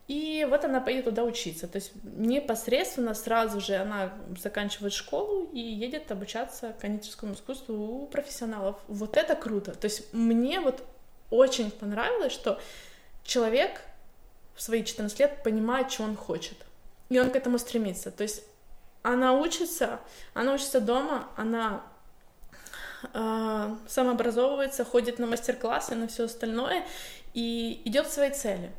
И 0.09 0.45
вот 0.49 0.65
она 0.65 0.81
поедет 0.81 1.05
туда 1.05 1.23
учиться. 1.23 1.69
То 1.69 1.77
есть 1.77 1.93
непосредственно 2.03 3.13
сразу 3.13 3.61
же 3.61 3.75
она 3.75 4.13
заканчивает 4.37 4.91
школу 4.91 5.49
и 5.53 5.59
едет 5.59 6.11
обучаться 6.11 6.75
кондитерскому 6.81 7.35
искусству 7.35 7.75
у 7.75 8.07
профессионалов. 8.07 8.75
Вот 8.89 9.15
это 9.15 9.35
круто. 9.35 9.73
То 9.73 9.85
есть 9.85 10.13
мне 10.13 10.59
вот 10.59 10.83
очень 11.29 11.71
понравилось, 11.71 12.33
что 12.33 12.59
человек 13.23 13.79
в 14.53 14.61
свои 14.61 14.83
14 14.83 15.17
лет 15.17 15.43
понимает, 15.43 15.89
что 15.89 16.03
он 16.03 16.17
хочет. 16.17 16.57
И 17.07 17.17
он 17.17 17.29
к 17.29 17.37
этому 17.37 17.57
стремится. 17.57 18.11
То 18.11 18.23
есть 18.23 18.43
она 19.01 19.31
учится, 19.31 20.01
она 20.33 20.53
учится 20.53 20.81
дома, 20.81 21.29
она 21.37 21.83
самообразовывается, 23.87 24.85
ходит 24.85 25.19
на 25.19 25.27
мастер-классы, 25.27 25.95
на 25.95 26.07
все 26.07 26.25
остальное 26.25 26.85
и 27.33 27.81
идет 27.85 28.07
к 28.07 28.11
своей 28.11 28.31
цели. 28.31 28.71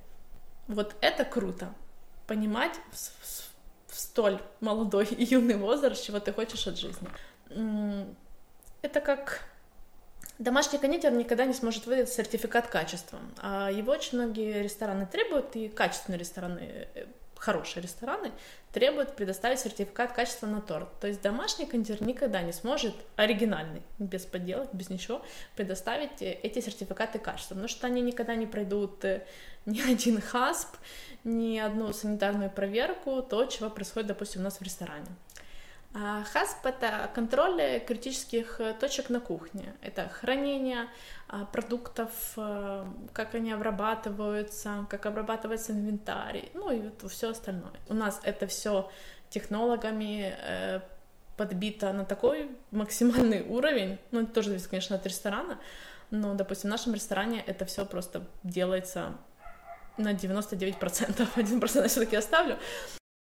Вот 0.69 0.95
это 1.00 1.25
круто. 1.25 1.73
Понимать 2.26 2.75
в 3.88 3.95
столь 3.95 4.40
молодой 4.61 5.07
и 5.07 5.25
юный 5.25 5.57
возраст, 5.57 6.04
чего 6.04 6.21
ты 6.21 6.33
хочешь 6.33 6.66
от 6.66 6.78
жизни. 6.78 7.09
Это 8.83 9.00
как 9.00 9.43
Домашний 10.38 10.78
кондитер 10.78 11.12
никогда 11.12 11.47
не 11.47 11.54
сможет 11.54 11.87
выдать 11.87 12.12
сертификат 12.12 12.66
качества, 12.66 13.21
а 13.40 13.71
его 13.71 13.93
очень 13.93 14.19
многие 14.19 14.62
рестораны 14.62 15.07
требуют, 15.07 15.54
и 15.54 15.69
качественные 15.69 16.19
рестораны 16.19 16.88
э, 16.95 17.07
хорошие 17.44 17.82
рестораны 17.82 18.32
требуют 18.72 19.16
предоставить 19.16 19.60
сертификат 19.60 20.12
качества 20.12 20.46
на 20.46 20.60
торт. 20.60 20.88
То 20.98 21.06
есть 21.06 21.20
домашний 21.20 21.66
кондитер 21.66 22.02
никогда 22.02 22.40
не 22.40 22.52
сможет 22.52 22.94
оригинальный, 23.16 23.82
без 23.98 24.24
подделок, 24.24 24.72
без 24.72 24.88
ничего, 24.88 25.22
предоставить 25.54 26.22
э, 26.22 26.32
эти 26.42 26.60
сертификаты 26.60 27.18
качества, 27.18 27.54
потому 27.54 27.68
что 27.68 27.86
они 27.86 28.00
никогда 28.00 28.34
не 28.34 28.46
пройдут 28.46 29.04
э, 29.04 29.26
ни 29.66 29.80
один 29.80 30.20
хасп, 30.20 30.76
ни 31.24 31.58
одну 31.58 31.92
санитарную 31.92 32.50
проверку, 32.50 33.22
то, 33.22 33.44
чего 33.44 33.68
происходит, 33.68 34.08
допустим, 34.08 34.40
у 34.40 34.44
нас 34.44 34.58
в 34.58 34.62
ресторане. 34.62 35.06
А 35.96 36.24
хасп— 36.24 36.56
это 36.66 37.08
контроль 37.14 37.80
критических 37.86 38.60
э, 38.60 38.74
точек 38.74 39.10
на 39.10 39.20
кухне. 39.20 39.74
Это 39.80 40.08
хранение 40.08 40.88
а, 41.28 41.44
продуктов, 41.44 42.10
э, 42.36 42.84
как 43.12 43.36
они 43.36 43.52
обрабатываются, 43.52 44.86
как 44.90 45.06
обрабатывается 45.06 45.70
инвентарь, 45.70 46.50
ну 46.54 46.72
и 46.72 46.80
вот 46.80 47.10
все 47.12 47.30
остальное. 47.30 47.78
У 47.88 47.94
нас 47.94 48.20
это 48.24 48.48
все 48.48 48.90
технологами 49.30 50.34
э, 50.36 50.80
подбито 51.36 51.92
на 51.92 52.04
такой 52.04 52.50
максимальный 52.72 53.42
уровень, 53.48 53.98
ну 54.10 54.22
это 54.22 54.32
тоже 54.32 54.48
зависит, 54.48 54.68
конечно, 54.68 54.96
от 54.96 55.06
ресторана, 55.06 55.60
но, 56.10 56.34
допустим, 56.34 56.70
в 56.70 56.72
нашем 56.72 56.94
ресторане 56.94 57.40
это 57.46 57.66
все 57.66 57.86
просто 57.86 58.26
делается 58.42 59.14
на 59.96 60.12
99%, 60.12 60.76
1% 61.36 61.76
я 61.82 61.88
все-таки 61.88 62.16
оставлю, 62.16 62.58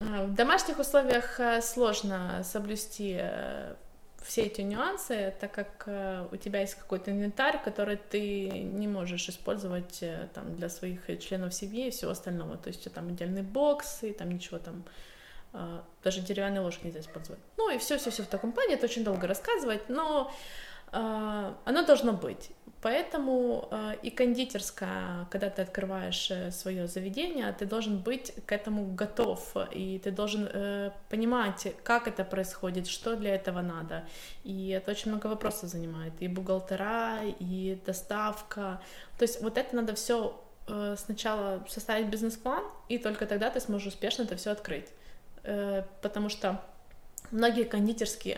в 0.02 0.34
домашних 0.34 0.80
условиях 0.80 1.40
э, 1.40 1.62
сложно 1.62 2.44
соблюсти 2.44 3.18
э, 3.18 3.76
все 4.24 4.42
эти 4.42 4.62
нюансы, 4.62 5.34
так 5.40 5.54
как 5.54 5.84
э, 5.86 6.28
у 6.32 6.36
тебя 6.36 6.62
есть 6.62 6.76
какой-то 6.76 7.12
инвентарь, 7.12 7.62
который 7.64 7.98
ты 7.98 8.50
не 8.50 8.88
можешь 8.88 9.30
использовать 9.30 10.04
там, 10.34 10.56
для 10.56 10.68
своих 10.68 11.06
членов 11.22 11.54
семьи 11.54 11.88
и 11.88 11.92
всего 11.92 12.12
остального. 12.12 12.58
То 12.58 12.68
есть 12.68 12.92
там 12.94 13.08
отдельный 13.08 13.44
бокс 13.44 14.04
и 14.04 14.12
там 14.12 14.30
ничего 14.30 14.60
там 14.60 14.84
даже 16.04 16.20
деревянные 16.20 16.60
ложки 16.60 16.86
нельзя 16.86 17.00
использовать. 17.00 17.40
Ну 17.56 17.70
и 17.70 17.78
все, 17.78 17.98
все, 17.98 18.12
все 18.12 18.24
в 18.24 18.28
таком 18.28 18.52
плане. 18.52 18.74
Это 18.74 18.88
очень 18.88 19.06
долго 19.06 19.26
рассказывать, 19.26 19.88
но 19.88 20.30
оно 20.92 21.86
должно 21.86 22.14
быть. 22.14 22.52
Поэтому 22.86 23.68
э, 23.72 23.96
и 24.04 24.12
кондитерская, 24.12 25.26
когда 25.32 25.50
ты 25.50 25.64
открываешь 25.64 26.30
э, 26.30 26.52
свое 26.52 26.88
заведение, 26.88 27.52
ты 27.52 27.66
должен 27.66 27.98
быть 27.98 28.32
к 28.46 28.52
этому 28.52 28.86
готов, 28.94 29.58
и 29.72 30.00
ты 30.04 30.12
должен 30.12 30.48
э, 30.54 30.92
понимать, 31.10 31.74
как 31.84 32.08
это 32.08 32.24
происходит, 32.24 32.86
что 32.86 33.16
для 33.16 33.34
этого 33.34 33.64
надо. 33.64 34.06
И 34.44 34.70
это 34.70 34.92
очень 34.92 35.10
много 35.10 35.26
вопросов 35.26 35.72
занимает, 35.72 36.14
и 36.20 36.28
бухгалтера, 36.28 37.22
и 37.40 37.82
доставка. 37.88 38.80
То 39.18 39.24
есть 39.24 39.42
вот 39.42 39.58
это 39.58 39.76
надо 39.76 39.96
все 39.96 40.40
э, 40.68 40.96
сначала 40.96 41.66
составить 41.68 42.10
бизнес-план, 42.10 42.64
и 42.88 43.00
только 43.00 43.26
тогда 43.26 43.50
ты 43.50 43.62
сможешь 43.62 43.88
успешно 43.88 44.24
это 44.24 44.36
все 44.36 44.52
открыть. 44.52 44.90
Потому 46.02 46.30
что 46.30 46.62
многие 47.32 47.64
кондитерские 47.64 48.38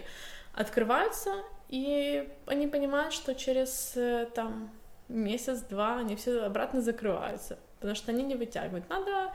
открываются, 0.53 1.43
и 1.69 2.29
они 2.45 2.67
понимают, 2.67 3.13
что 3.13 3.35
через 3.35 3.93
э, 3.95 4.27
там 4.33 4.71
месяц-два 5.09 5.99
они 5.99 6.15
все 6.15 6.43
обратно 6.43 6.81
закрываются, 6.81 7.59
потому 7.79 7.95
что 7.95 8.11
они 8.11 8.23
не 8.23 8.35
вытягивают. 8.35 8.89
Надо 8.89 9.33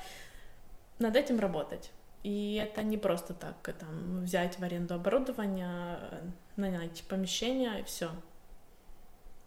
над 0.98 1.16
этим 1.16 1.40
работать. 1.40 1.90
И 2.22 2.54
это 2.54 2.82
не 2.82 2.96
просто 2.96 3.34
так, 3.34 3.56
э, 3.68 3.72
там, 3.72 4.24
взять 4.24 4.58
в 4.58 4.64
аренду 4.64 4.94
оборудование, 4.94 5.98
нанять 6.56 7.02
помещение 7.08 7.80
и 7.80 7.84
все. 7.84 8.10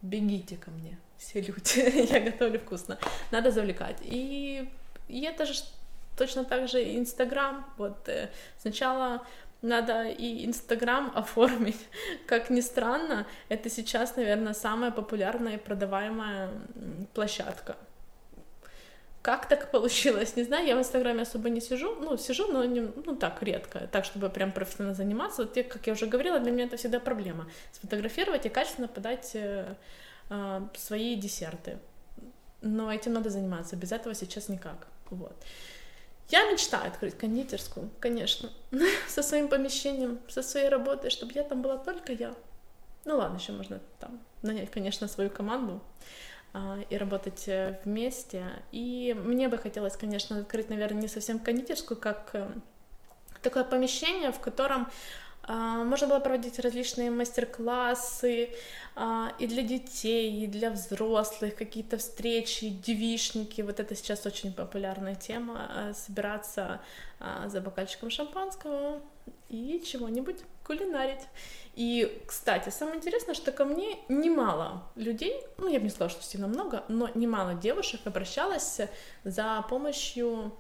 Бегите 0.01 0.57
ко 0.57 0.69
мне, 0.71 0.99
все 1.17 1.41
люди, 1.41 2.11
я 2.13 2.19
готовлю 2.19 2.59
вкусно. 2.59 2.97
Надо 3.31 3.51
завлекать. 3.51 3.97
И, 4.01 4.69
и 5.07 5.21
это 5.21 5.45
же 5.45 5.53
точно 6.17 6.43
так 6.43 6.67
же 6.67 6.83
Инстаграм. 6.97 7.65
Вот 7.77 8.07
э, 8.09 8.29
сначала 8.59 9.25
надо 9.61 10.07
и 10.07 10.45
Инстаграм 10.45 11.11
оформить. 11.15 11.87
Как 12.27 12.49
ни 12.49 12.61
странно, 12.61 13.25
это 13.49 13.69
сейчас, 13.69 14.15
наверное, 14.15 14.53
самая 14.53 14.91
популярная 14.91 15.55
и 15.55 15.57
продаваемая 15.57 16.49
площадка. 17.13 17.75
Как 19.21 19.47
так 19.47 19.71
получилось? 19.71 20.35
Не 20.35 20.43
знаю, 20.43 20.67
я 20.67 20.75
в 20.75 20.79
Инстаграме 20.79 21.23
особо 21.23 21.49
не 21.49 21.59
сижу, 21.59 21.95
ну, 21.95 22.15
сижу, 22.15 22.47
но 22.51 22.63
не, 22.63 22.81
ну, 22.81 23.15
так, 23.15 23.41
редко, 23.41 23.87
так, 23.91 24.05
чтобы 24.05 24.29
прям 24.29 24.51
профессионально 24.51 24.93
заниматься. 24.93 25.43
Вот, 25.43 25.55
как 25.67 25.87
я 25.87 25.93
уже 25.93 26.05
говорила, 26.05 26.39
для 26.39 26.51
меня 26.51 26.65
это 26.65 26.77
всегда 26.77 26.99
проблема. 26.99 27.47
Сфотографировать 27.71 28.45
и 28.45 28.49
качественно 28.49 28.87
подать 28.87 29.31
э, 29.33 29.73
э, 30.29 30.61
свои 30.75 31.15
десерты. 31.15 31.79
Но 32.61 32.93
этим 32.93 33.13
надо 33.13 33.31
заниматься, 33.31 33.75
без 33.75 33.91
этого 33.91 34.13
сейчас 34.13 34.47
никак. 34.47 34.87
Вот. 35.09 35.35
Я 36.29 36.51
мечтаю 36.51 36.87
открыть 36.87 37.17
кондитерскую, 37.17 37.89
конечно, 37.99 38.49
со 39.07 39.21
своим 39.21 39.47
помещением, 39.47 40.19
со 40.27 40.41
своей 40.41 40.69
работой, 40.69 41.09
чтобы 41.09 41.33
я 41.33 41.43
там 41.43 41.61
была 41.61 41.77
только 41.77 42.13
я. 42.13 42.33
Ну 43.05 43.17
ладно, 43.17 43.37
еще 43.37 43.51
можно 43.51 43.79
там 43.99 44.19
нанять, 44.41 44.71
конечно, 44.71 45.07
свою 45.07 45.29
команду 45.29 45.81
а, 46.53 46.79
и 46.89 46.97
работать 46.97 47.47
э, 47.47 47.79
вместе. 47.85 48.43
И 48.71 49.15
мне 49.15 49.47
бы 49.47 49.57
хотелось, 49.59 49.95
конечно, 49.95 50.39
открыть, 50.39 50.69
наверное, 50.69 51.03
не 51.03 51.07
совсем 51.07 51.37
кондитерскую, 51.37 51.99
как 51.99 52.31
э, 52.33 52.47
такое 53.43 53.63
помещение, 53.63 54.31
в 54.31 54.39
котором 54.39 54.89
можно 55.47 56.07
было 56.07 56.19
проводить 56.19 56.59
различные 56.59 57.11
мастер-классы 57.11 58.49
а, 58.95 59.33
и 59.37 59.47
для 59.47 59.61
детей, 59.61 60.43
и 60.43 60.47
для 60.47 60.71
взрослых, 60.71 61.55
какие-то 61.55 61.97
встречи, 61.97 62.69
девишники. 62.69 63.61
Вот 63.61 63.79
это 63.79 63.95
сейчас 63.95 64.25
очень 64.25 64.53
популярная 64.53 65.15
тема. 65.15 65.69
А, 65.69 65.93
собираться 65.93 66.81
за 67.45 67.61
бокальчиком 67.61 68.09
шампанского 68.09 69.01
и 69.49 69.81
чего-нибудь 69.85 70.37
кулинарить. 70.65 71.21
И, 71.75 72.21
кстати, 72.25 72.69
самое 72.69 72.97
интересное, 72.97 73.35
что 73.35 73.51
ко 73.51 73.65
мне 73.65 73.97
немало 74.09 74.83
людей, 74.95 75.43
ну, 75.57 75.67
я 75.67 75.79
бы 75.79 75.85
не 75.85 75.89
сказала, 75.89 76.09
что 76.09 76.23
сильно 76.23 76.47
много, 76.47 76.83
но 76.87 77.09
немало 77.15 77.53
девушек 77.53 78.01
обращалось 78.05 78.81
за 79.23 79.65
помощью 79.69 80.53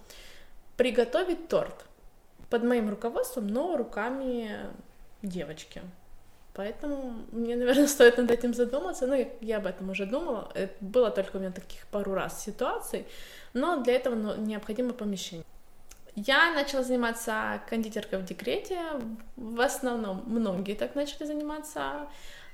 приготовить 0.77 1.47
торт 1.47 1.85
под 2.49 2.63
моим 2.63 2.89
руководством, 2.89 3.47
но 3.47 3.77
руками 3.77 4.51
девочки. 5.21 5.81
Поэтому 6.53 7.25
мне, 7.31 7.55
наверное, 7.55 7.87
стоит 7.95 8.17
над 8.17 8.31
этим 8.31 8.53
задуматься. 8.53 9.07
Ну, 9.07 9.27
я 9.41 9.57
об 9.57 9.65
этом 9.65 9.89
уже 9.89 10.05
думала. 10.05 10.51
Это 10.55 10.73
было 10.79 11.11
только 11.11 11.37
у 11.37 11.39
меня 11.39 11.51
таких 11.51 11.85
пару 11.87 12.13
раз 12.13 12.43
ситуаций, 12.43 13.05
но 13.53 13.83
для 13.83 13.95
этого 13.95 14.15
ну, 14.15 14.35
необходимо 14.35 14.93
помещение. 14.93 15.45
Я 16.15 16.53
начала 16.53 16.81
заниматься 16.81 17.61
кондитеркой 17.69 18.19
в 18.19 18.25
декрете. 18.25 18.79
В 19.35 19.59
основном 19.59 20.23
многие 20.25 20.73
так 20.73 20.95
начали 20.95 21.25
заниматься. 21.25 22.07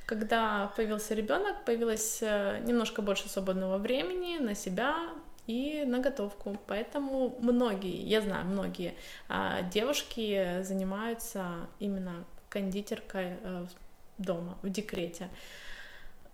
Когда 0.08 0.74
появился 0.76 1.14
ребенок, 1.14 1.64
появилось 1.64 2.20
э, 2.24 2.60
немножко 2.66 3.04
больше 3.04 3.30
свободного 3.30 3.78
времени 3.78 4.40
на 4.40 4.56
себя 4.56 4.96
и 5.52 5.84
на 5.86 6.00
готовку. 6.00 6.58
Поэтому 6.68 7.36
многие, 7.40 8.02
я 8.04 8.22
знаю, 8.22 8.46
многие 8.46 8.94
а, 9.28 9.62
девушки 9.64 10.62
занимаются 10.64 11.46
именно 11.80 12.24
кондитеркой 12.50 13.34
э, 13.44 13.66
дома, 14.18 14.58
в 14.62 14.70
декрете. 14.70 15.28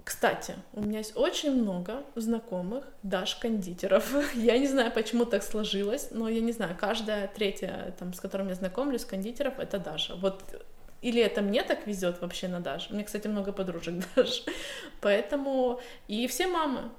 Кстати, 0.03 0.55
у 0.73 0.81
меня 0.81 0.99
есть 0.99 1.17
очень 1.17 1.51
много 1.51 2.03
знакомых 2.15 2.85
Даш-кондитеров. 3.03 4.05
Я 4.35 4.57
не 4.57 4.67
знаю, 4.67 4.91
почему 4.91 5.25
так 5.25 5.43
сложилось, 5.43 6.09
но 6.11 6.29
я 6.29 6.41
не 6.41 6.53
знаю, 6.53 6.77
каждая 6.79 7.27
третья, 7.27 7.93
там, 7.99 8.13
с 8.13 8.19
которым 8.19 8.47
я 8.47 8.55
знакомлюсь, 8.55 9.03
кондитеров, 9.05 9.59
это 9.59 9.79
Даша. 9.79 10.15
Вот 10.15 10.43
или 11.01 11.21
это 11.21 11.41
мне 11.41 11.63
так 11.63 11.87
везет 11.87 12.21
вообще 12.21 12.47
на 12.47 12.59
Даш. 12.59 12.89
Мне, 12.89 13.03
кстати, 13.03 13.27
много 13.27 13.51
подружек 13.51 13.95
Даш. 14.15 14.43
Поэтому 15.01 15.79
и 16.07 16.27
все 16.27 16.47
мамы 16.47 16.89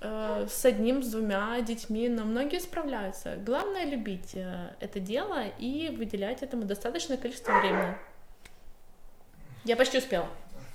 с 0.00 0.64
одним, 0.64 1.02
с 1.02 1.08
двумя 1.08 1.60
детьми, 1.60 2.08
но 2.08 2.24
многие 2.24 2.60
справляются. 2.60 3.36
Главное 3.36 3.84
любить 3.84 4.34
э, 4.34 4.74
это 4.80 5.00
дело 5.00 5.46
и 5.58 5.94
выделять 5.96 6.42
этому 6.42 6.64
достаточное 6.64 7.16
количество 7.16 7.52
времени. 7.60 7.96
Я 9.64 9.76
почти 9.76 9.98
успела. 9.98 10.28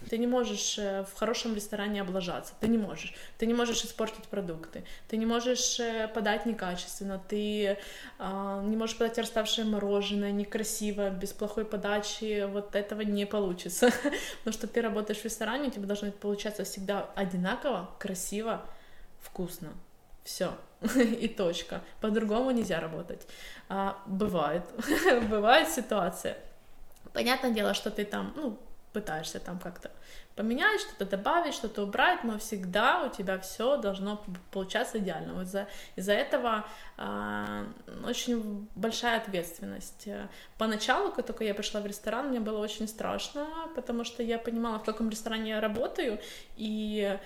Ты 0.10 0.18
не 0.18 0.28
можешь 0.28 0.78
э, 0.78 1.04
в 1.04 1.18
хорошем 1.18 1.56
ресторане 1.56 2.02
облажаться, 2.02 2.54
ты 2.60 2.68
не 2.68 2.78
можешь. 2.78 3.14
Ты 3.38 3.46
не 3.46 3.54
можешь 3.54 3.84
испортить 3.84 4.26
продукты, 4.26 4.84
ты 5.08 5.18
не 5.18 5.26
можешь 5.26 5.80
э, 5.80 6.08
подать 6.14 6.46
некачественно, 6.46 7.22
ты 7.28 7.78
э, 8.20 8.62
не 8.66 8.76
можешь 8.76 8.98
подать 8.98 9.18
расставшее 9.18 9.66
мороженое 9.66 10.32
некрасиво, 10.32 11.10
без 11.10 11.32
плохой 11.32 11.66
подачи, 11.66 12.46
вот 12.52 12.76
этого 12.76 13.02
не 13.02 13.26
получится. 13.26 13.92
Потому 14.44 14.54
что 14.54 14.68
ты 14.68 14.82
работаешь 14.82 15.20
в 15.20 15.26
ресторане, 15.26 15.70
у 15.70 15.72
тебя 15.72 15.86
должно 15.86 16.12
получаться 16.12 16.64
всегда 16.64 17.10
одинаково, 17.16 17.90
красиво, 18.00 18.66
вкусно. 19.24 19.74
Все. 20.24 20.54
И 20.96 21.28
точка. 21.28 21.82
По-другому 22.02 22.52
нельзя 22.52 22.80
работать. 22.80 23.28
А, 23.70 23.98
бывает. 24.06 24.64
бывает 25.30 25.70
ситуация. 25.70 26.38
Понятное 27.14 27.52
дело, 27.52 27.74
что 27.74 27.92
ты 27.92 28.06
там, 28.06 28.34
ну, 28.36 28.58
пытаешься 28.94 29.40
там 29.40 29.60
как-то 29.60 29.92
поменять, 30.36 30.82
что-то 30.82 31.06
добавить, 31.06 31.54
что-то 31.54 31.84
убрать, 31.84 32.24
но 32.24 32.40
всегда 32.40 33.04
у 33.04 33.10
тебя 33.10 33.38
все 33.40 33.78
должно 33.78 34.24
получаться 34.52 34.98
идеально. 35.00 35.34
Вот 35.34 35.44
из-за, 35.44 35.68
из-за 35.96 36.14
этого 36.14 36.66
э, 36.98 37.66
очень 38.06 38.68
большая 38.76 39.18
ответственность. 39.18 40.08
Поначалу, 40.58 41.12
как 41.12 41.26
только 41.28 41.44
я 41.44 41.54
пришла 41.54 41.82
в 41.82 41.86
ресторан, 41.86 42.30
мне 42.30 42.40
было 42.40 42.60
очень 42.60 42.88
страшно, 42.88 43.48
потому 43.76 44.04
что 44.04 44.24
я 44.24 44.40
понимала, 44.40 44.80
в 44.80 44.84
каком 44.84 45.10
ресторане 45.10 45.52
я 45.52 45.62
работаю, 45.62 46.20
и 46.56 47.20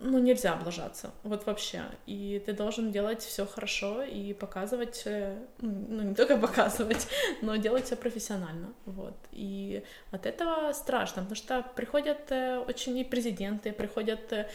ну, 0.00 0.18
нельзя 0.18 0.52
облажаться, 0.52 1.10
вот 1.22 1.46
вообще. 1.46 1.82
И 2.06 2.42
ты 2.46 2.52
должен 2.52 2.92
делать 2.92 3.22
все 3.22 3.46
хорошо 3.46 4.02
и 4.02 4.32
показывать, 4.32 5.02
э, 5.06 5.36
ну, 5.60 6.02
не 6.02 6.14
только 6.14 6.36
показывать, 6.46 7.08
но 7.42 7.56
делать 7.56 7.86
все 7.86 7.96
профессионально, 7.96 8.72
вот. 8.84 9.16
И 9.32 9.82
от 10.10 10.26
этого 10.26 10.72
страшно, 10.72 11.22
потому 11.22 11.36
что 11.36 11.62
приходят 11.74 12.30
э, 12.30 12.58
очень 12.58 12.96
и 12.98 13.04
президенты, 13.04 13.72
приходят 13.72 14.32
э, 14.32 14.48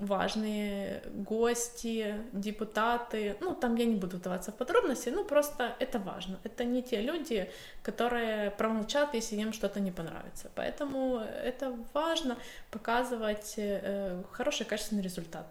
важные 0.00 1.02
гости, 1.14 2.14
депутаты, 2.32 3.36
ну, 3.40 3.54
там 3.54 3.76
я 3.76 3.84
не 3.84 3.94
буду 3.94 4.16
вдаваться 4.16 4.52
в 4.52 4.54
подробности, 4.54 5.08
ну, 5.08 5.24
просто 5.24 5.74
это 5.78 5.98
важно. 5.98 6.38
Это 6.44 6.64
не 6.64 6.82
те 6.82 7.00
люди, 7.00 7.50
которые 7.82 8.50
промолчат, 8.50 9.14
если 9.14 9.36
им 9.36 9.52
что-то 9.52 9.80
не 9.80 9.90
понравится. 9.90 10.50
Поэтому 10.54 11.18
это 11.18 11.76
важно 11.94 12.36
показывать 12.70 13.54
э, 13.56 14.22
хороший, 14.32 14.66
качественный 14.66 15.02
результат 15.02 15.46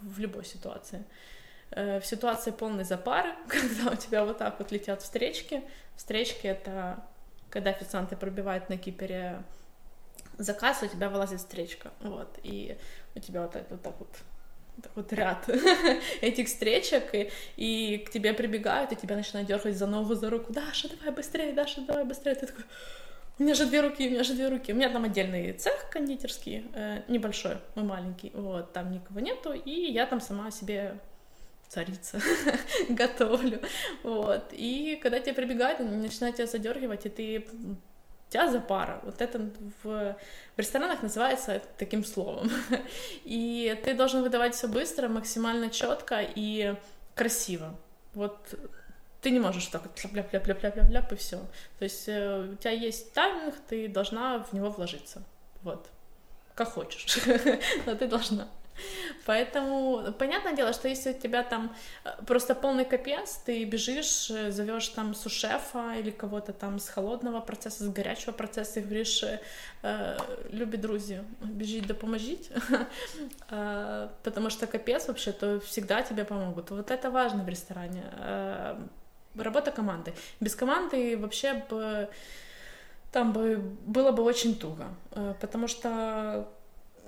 в 0.00 0.18
любой 0.18 0.44
ситуации. 0.44 1.04
Э, 1.70 2.00
в 2.00 2.06
ситуации 2.06 2.50
полной 2.50 2.84
запары, 2.84 3.34
когда 3.48 3.92
у 3.92 3.96
тебя 3.96 4.24
вот 4.24 4.38
так 4.38 4.58
вот 4.58 4.72
летят 4.72 5.02
встречки, 5.02 5.62
встречки— 5.96 6.46
это 6.48 7.02
когда 7.50 7.70
официанты 7.70 8.16
пробивают 8.16 8.70
на 8.70 8.78
кипере 8.78 9.42
заказ, 10.38 10.82
у 10.82 10.86
тебя 10.86 11.10
вылазит 11.10 11.40
встречка, 11.40 11.90
вот, 12.00 12.38
и 12.42 12.78
у 13.14 13.20
тебя 13.20 13.42
вот, 13.42 13.54
вот 13.70 13.82
так 13.82 13.94
вот 13.98 14.08
вот 14.94 15.12
ряд 15.12 15.48
этих 16.20 16.48
встречек, 16.48 17.14
и, 17.14 17.30
и 17.56 17.98
к 17.98 18.10
тебе 18.10 18.32
прибегают, 18.32 18.92
и 18.92 18.96
тебя 18.96 19.16
начинают 19.16 19.48
дергать 19.48 19.76
за 19.76 19.86
ногу, 19.86 20.14
за 20.14 20.30
руку. 20.30 20.52
Даша, 20.52 20.88
давай 20.88 21.14
быстрее, 21.14 21.52
Даша, 21.52 21.82
давай 21.82 22.04
быстрее. 22.04 22.34
Ты 22.34 22.46
такой, 22.46 22.64
у 23.38 23.42
меня 23.42 23.54
же 23.54 23.66
две 23.66 23.80
руки, 23.80 24.06
у 24.06 24.10
меня 24.10 24.22
же 24.24 24.34
две 24.34 24.48
руки. 24.48 24.72
У 24.72 24.76
меня 24.76 24.90
там 24.90 25.04
отдельный 25.04 25.52
цех 25.52 25.88
кондитерский, 25.90 26.64
э, 26.74 27.02
небольшой, 27.08 27.58
мы 27.74 27.84
маленький, 27.84 28.30
вот, 28.34 28.72
там 28.72 28.90
никого 28.90 29.20
нету, 29.20 29.52
и 29.52 29.92
я 29.92 30.06
там 30.06 30.20
сама 30.20 30.50
себе 30.50 30.98
царица, 31.68 32.20
готовлю, 32.88 33.60
вот. 34.02 34.52
И 34.52 34.98
когда 35.02 35.18
тебе 35.20 35.34
прибегают, 35.34 35.80
они 35.80 35.96
начинают 35.96 36.36
тебя 36.36 36.46
задергивать, 36.46 37.06
и 37.06 37.08
ты 37.08 37.46
тебя 38.32 38.50
запара. 38.50 39.00
Вот 39.04 39.20
это 39.20 39.50
в, 39.82 39.84
в 39.84 40.16
ресторанах 40.56 41.02
называется 41.02 41.62
таким 41.76 42.04
словом. 42.04 42.50
И 43.24 43.78
ты 43.84 43.94
должен 43.94 44.22
выдавать 44.22 44.54
все 44.54 44.68
быстро, 44.68 45.08
максимально 45.08 45.70
четко 45.70 46.20
и 46.34 46.74
красиво. 47.14 47.74
Вот 48.14 48.38
ты 49.20 49.30
не 49.30 49.38
можешь 49.38 49.66
так 49.66 49.82
вот 49.82 50.14
ляп 50.14 50.32
ляп 50.32 50.46
ляп 50.46 50.62
ляп 50.62 50.76
ляп 50.76 50.90
ляп 50.90 51.12
и 51.12 51.16
все. 51.16 51.38
То 51.78 51.84
есть 51.84 52.08
э, 52.08 52.48
у 52.52 52.56
тебя 52.56 52.72
есть 52.72 53.12
тайминг, 53.12 53.54
ты 53.68 53.88
должна 53.88 54.42
в 54.42 54.52
него 54.52 54.70
вложиться. 54.70 55.22
Вот. 55.62 55.86
Как 56.54 56.68
хочешь. 56.68 57.18
Но 57.86 57.94
ты 57.94 58.08
должна. 58.08 58.48
Поэтому, 59.25 60.13
понятное 60.17 60.53
дело, 60.53 60.73
что 60.73 60.87
если 60.87 61.11
у 61.11 61.13
тебя 61.13 61.43
там 61.43 61.75
э, 62.03 62.09
просто 62.25 62.55
полный 62.55 62.85
капец, 62.85 63.41
ты 63.45 63.65
бежишь, 63.65 64.31
э, 64.31 64.51
зовешь 64.51 64.87
там 64.89 65.15
сушефа 65.15 65.95
или 65.99 66.11
кого-то 66.11 66.53
там 66.53 66.79
с 66.79 66.89
холодного 66.89 67.41
процесса, 67.41 67.83
с 67.83 67.89
горячего 67.89 68.31
процесса, 68.31 68.79
и 68.79 68.83
говоришь, 68.83 69.23
э, 69.83 70.19
любі 70.53 70.77
друзі, 70.77 71.19
бежить 71.41 71.85
да 71.85 71.93
поможіть, 71.93 72.51
э, 73.51 74.07
потому 74.23 74.49
что 74.49 74.67
капец 74.67 75.07
вообще, 75.07 75.31
то 75.31 75.59
всегда 75.59 76.01
тебе 76.01 76.23
помогут. 76.23 76.71
Вот 76.71 76.91
это 76.91 77.09
важно 77.09 77.43
в 77.43 77.49
ресторане. 77.49 78.03
Работа 79.35 79.71
команды. 79.71 80.13
Без 80.39 80.55
команды 80.55 81.17
вообще 81.17 81.63
бы 81.69 82.07
там 83.11 83.33
бы 83.33 83.57
было 83.85 84.11
бы 84.11 84.23
очень 84.23 84.55
туго, 84.55 84.85
потому 85.39 85.67
что 85.67 86.47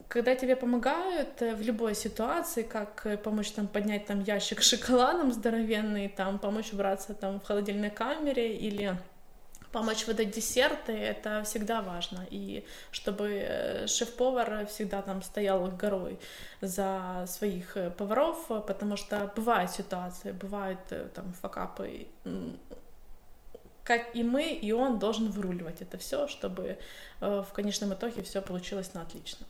когда 0.08 0.34
тебе 0.34 0.56
помогают 0.56 1.40
э, 1.42 1.54
в 1.54 1.62
любой 1.62 1.94
ситуации, 1.94 2.62
как 2.62 3.06
э, 3.06 3.16
помочь 3.16 3.50
там 3.52 3.66
поднять 3.66 4.06
там 4.06 4.22
ящик 4.22 4.62
с 4.62 4.68
шоколадом 4.68 5.32
здоровенный, 5.32 6.08
там 6.08 6.38
помочь 6.38 6.72
убраться 6.72 7.14
там 7.14 7.40
в 7.40 7.44
холодильной 7.44 7.90
камере 7.90 8.56
или 8.56 8.96
помочь 9.72 10.06
выдать 10.06 10.30
десерты, 10.30 10.92
это 10.92 11.42
всегда 11.44 11.82
важно. 11.82 12.26
И 12.30 12.64
чтобы 12.90 13.28
э, 13.28 13.86
шеф-повар 13.86 14.66
всегда 14.66 15.02
там 15.02 15.22
стоял 15.22 15.66
горой 15.68 16.18
за 16.60 17.24
своих 17.26 17.76
поваров, 17.96 18.46
потому 18.66 18.96
что 18.96 19.32
бывают 19.34 19.70
ситуации, 19.70 20.32
бывают 20.32 20.80
там 21.14 21.32
факапы, 21.40 22.06
как 23.82 24.14
и 24.14 24.22
мы, 24.22 24.50
и 24.50 24.72
он 24.72 24.98
должен 24.98 25.30
выруливать 25.30 25.82
это 25.82 25.98
все, 25.98 26.26
чтобы 26.28 26.78
в 27.20 27.48
конечном 27.52 27.92
итоге 27.92 28.22
все 28.22 28.40
получилось 28.40 28.94
на 28.94 29.02
отлично. 29.02 29.46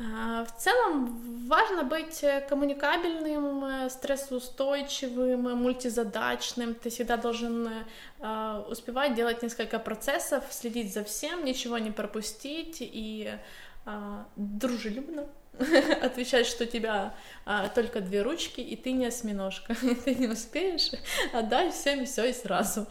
А, 0.00 0.44
в 0.44 0.56
целом 0.56 1.46
важно 1.48 1.82
быть 1.82 2.22
э, 2.22 2.40
коммуникабельным, 2.48 3.64
э, 3.64 3.90
стрессоустойчивым, 3.90 5.56
мультизадачным. 5.56 6.74
Ты 6.74 6.90
всегда 6.90 7.16
должен 7.16 7.68
э, 8.20 8.64
успевать 8.70 9.14
делать 9.14 9.42
несколько 9.42 9.80
процессов, 9.80 10.44
следить 10.50 10.94
за 10.94 11.02
всем, 11.02 11.44
ничего 11.44 11.78
не 11.78 11.90
пропустить 11.90 12.78
и 12.80 13.32
дружелюбно 14.36 15.26
отвечать, 16.02 16.46
что 16.46 16.64
у 16.64 16.66
тебя 16.66 17.14
а, 17.44 17.68
только 17.68 18.00
две 18.00 18.22
ручки, 18.22 18.60
и 18.60 18.76
ты 18.76 18.92
не 18.92 19.06
осьминожка, 19.06 19.74
ты 20.04 20.14
не 20.14 20.28
успеешь 20.28 20.90
отдать 21.32 21.74
всем 21.74 22.04
все 22.06 22.26
и 22.26 22.32
сразу. 22.32 22.86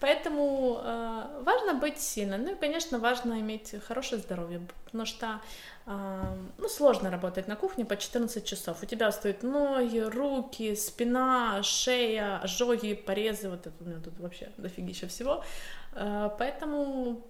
Поэтому 0.00 0.80
а, 0.82 1.42
важно 1.44 1.74
быть 1.74 2.00
сильным. 2.00 2.44
Ну 2.44 2.52
и, 2.52 2.56
конечно, 2.56 2.98
важно 2.98 3.40
иметь 3.40 3.74
хорошее 3.86 4.20
здоровье, 4.20 4.66
потому 4.84 5.04
что 5.04 5.40
а, 5.86 6.36
ну, 6.58 6.68
сложно 6.68 7.10
работать 7.10 7.48
на 7.48 7.56
кухне 7.56 7.84
по 7.84 7.96
14 7.96 8.44
часов. 8.44 8.82
У 8.82 8.86
тебя 8.86 9.10
стоят 9.12 9.42
ноги, 9.42 9.98
руки, 9.98 10.74
спина, 10.74 11.62
шея, 11.62 12.38
ожоги, 12.38 12.94
порезы, 12.94 13.50
вот 13.50 13.66
это 13.66 13.74
у 13.80 13.84
меня 13.84 14.00
тут 14.00 14.18
вообще 14.18 14.50
дофигища 14.56 15.08
всего. 15.08 15.44
А, 15.92 16.28
поэтому 16.38 17.22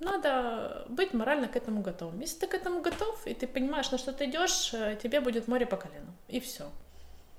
надо 0.00 0.84
быть 0.88 1.14
морально 1.14 1.48
к 1.48 1.56
этому 1.56 1.82
готовым. 1.82 2.20
Если 2.20 2.40
ты 2.40 2.46
к 2.46 2.54
этому 2.54 2.80
готов, 2.80 3.26
и 3.26 3.34
ты 3.34 3.46
понимаешь, 3.46 3.90
на 3.90 3.98
что 3.98 4.12
ты 4.12 4.24
идешь, 4.24 4.74
э, 4.74 4.96
тебе 5.02 5.20
будет 5.20 5.48
море 5.48 5.66
по 5.66 5.76
колену. 5.76 6.12
И 6.28 6.40
все. 6.40 6.64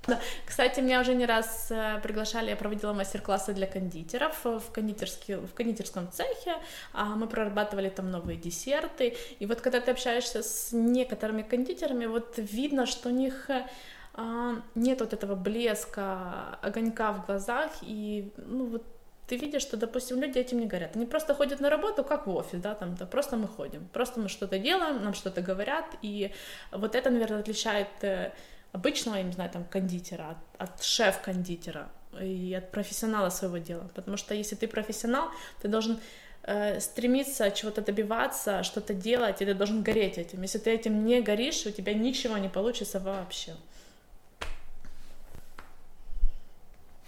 Да. 0.08 0.20
Кстати, 0.48 0.80
меня 0.80 1.02
уже 1.02 1.14
не 1.14 1.26
раз 1.26 1.68
э, 1.70 2.00
приглашали, 2.02 2.50
я 2.50 2.56
проводила 2.56 2.94
мастер-классы 2.94 3.54
для 3.54 3.68
кондитеров 3.68 4.44
в, 4.44 4.72
кондитерский, 4.72 5.36
в 5.36 5.54
кондитерском 5.54 6.12
цехе, 6.12 6.56
а 6.94 7.06
мы 7.06 7.28
прорабатывали 7.28 7.90
там 7.90 8.10
новые 8.10 8.38
десерты, 8.38 9.16
и 9.40 9.46
вот 9.46 9.62
когда 9.62 9.80
ты 9.80 9.92
общаешься 9.92 10.42
с 10.42 10.72
некоторыми 10.72 11.44
кондитерами, 11.44 12.08
вот 12.08 12.34
видно, 12.38 12.88
что 12.88 13.10
у 13.10 13.12
них 13.12 13.50
э, 13.50 13.68
а, 14.14 14.62
нет 14.74 15.00
вот 15.02 15.14
этого 15.14 15.36
блеска, 15.36 16.58
огонька 16.62 17.14
в 17.14 17.26
глазах, 17.28 17.72
и 17.82 18.34
ну 18.38 18.66
вот 18.66 18.84
ты 19.28 19.38
видишь, 19.38 19.62
что, 19.62 19.78
допустим, 19.78 20.22
люди 20.22 20.40
этим 20.40 20.60
не 20.60 20.66
горят. 20.66 20.96
Они 20.96 21.06
просто 21.06 21.34
ходят 21.34 21.60
на 21.62 21.70
работу, 21.70 22.04
как 22.04 22.28
в 22.28 22.36
офис, 22.36 22.60
да, 22.60 22.76
там, 22.76 22.96
да, 22.96 23.06
просто 23.06 23.38
мы 23.38 23.48
ходим, 23.48 23.88
просто 23.94 24.20
мы 24.20 24.28
что-то 24.28 24.60
делаем, 24.60 25.04
нам 25.04 25.14
что-то 25.14 25.42
говорят, 25.42 25.86
и 26.02 26.32
вот 26.72 26.96
это, 26.96 27.10
наверное, 27.10 27.40
отличает 27.40 27.88
э, 28.02 28.34
обычного, 28.74 29.16
я 29.16 29.24
не 29.24 29.32
знаю, 29.32 29.50
там, 29.50 29.64
кондитера 29.64 30.32
от, 30.32 30.38
от 30.62 30.84
шеф-кондитера 30.84 31.90
и 32.20 32.54
от 32.54 32.72
профессионала 32.72 33.30
своего 33.30 33.58
дела, 33.58 33.90
потому 33.96 34.18
что 34.18 34.34
если 34.34 34.56
ты 34.56 34.68
профессионал, 34.68 35.30
ты 35.62 35.70
должен 35.70 36.00
э, 36.44 36.80
стремиться 36.82 37.52
чего-то 37.52 37.82
добиваться, 37.82 38.64
что-то 38.64 38.94
делать, 38.94 39.42
и 39.42 39.46
ты 39.46 39.54
должен 39.54 39.82
гореть 39.82 40.18
этим. 40.18 40.42
Если 40.42 40.58
ты 40.58 40.72
этим 40.72 41.06
не 41.06 41.22
горишь, 41.22 41.66
у 41.66 41.72
тебя 41.72 41.94
ничего 41.94 42.38
не 42.38 42.50
получится 42.50 43.00
вообще. 43.00 43.56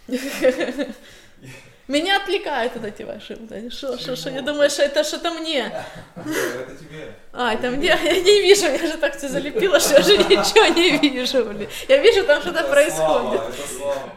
Меня 1.88 2.18
отвлекают 2.18 2.74
вот 2.76 2.86
эти 2.86 3.04
ваши, 3.04 3.38
что, 3.70 3.98
что, 3.98 4.16
что, 4.16 4.30
я 4.30 4.42
думаю, 4.42 4.70
что 4.70 4.84
это 4.84 5.04
что-то 5.04 5.32
мне. 5.32 5.66
Это 6.16 6.76
тебе. 6.78 7.14
А, 7.34 7.54
это 7.54 7.72
мне, 7.72 7.88
я 7.88 7.98
не 7.98 8.42
вижу, 8.42 8.68
я 8.68 8.78
же 8.78 8.98
так 8.98 9.18
все 9.18 9.28
залепила, 9.28 9.80
что 9.80 9.96
я 9.96 10.02
же 10.02 10.18
ничего 10.30 10.66
не 10.68 10.98
вижу, 10.98 11.44
блин. 11.44 11.68
Я 11.90 11.98
вижу, 11.98 12.24
там 12.26 12.42
что-то 12.42 12.64
происходит. 12.64 13.42
Это 13.42 13.68
слава, 13.68 14.14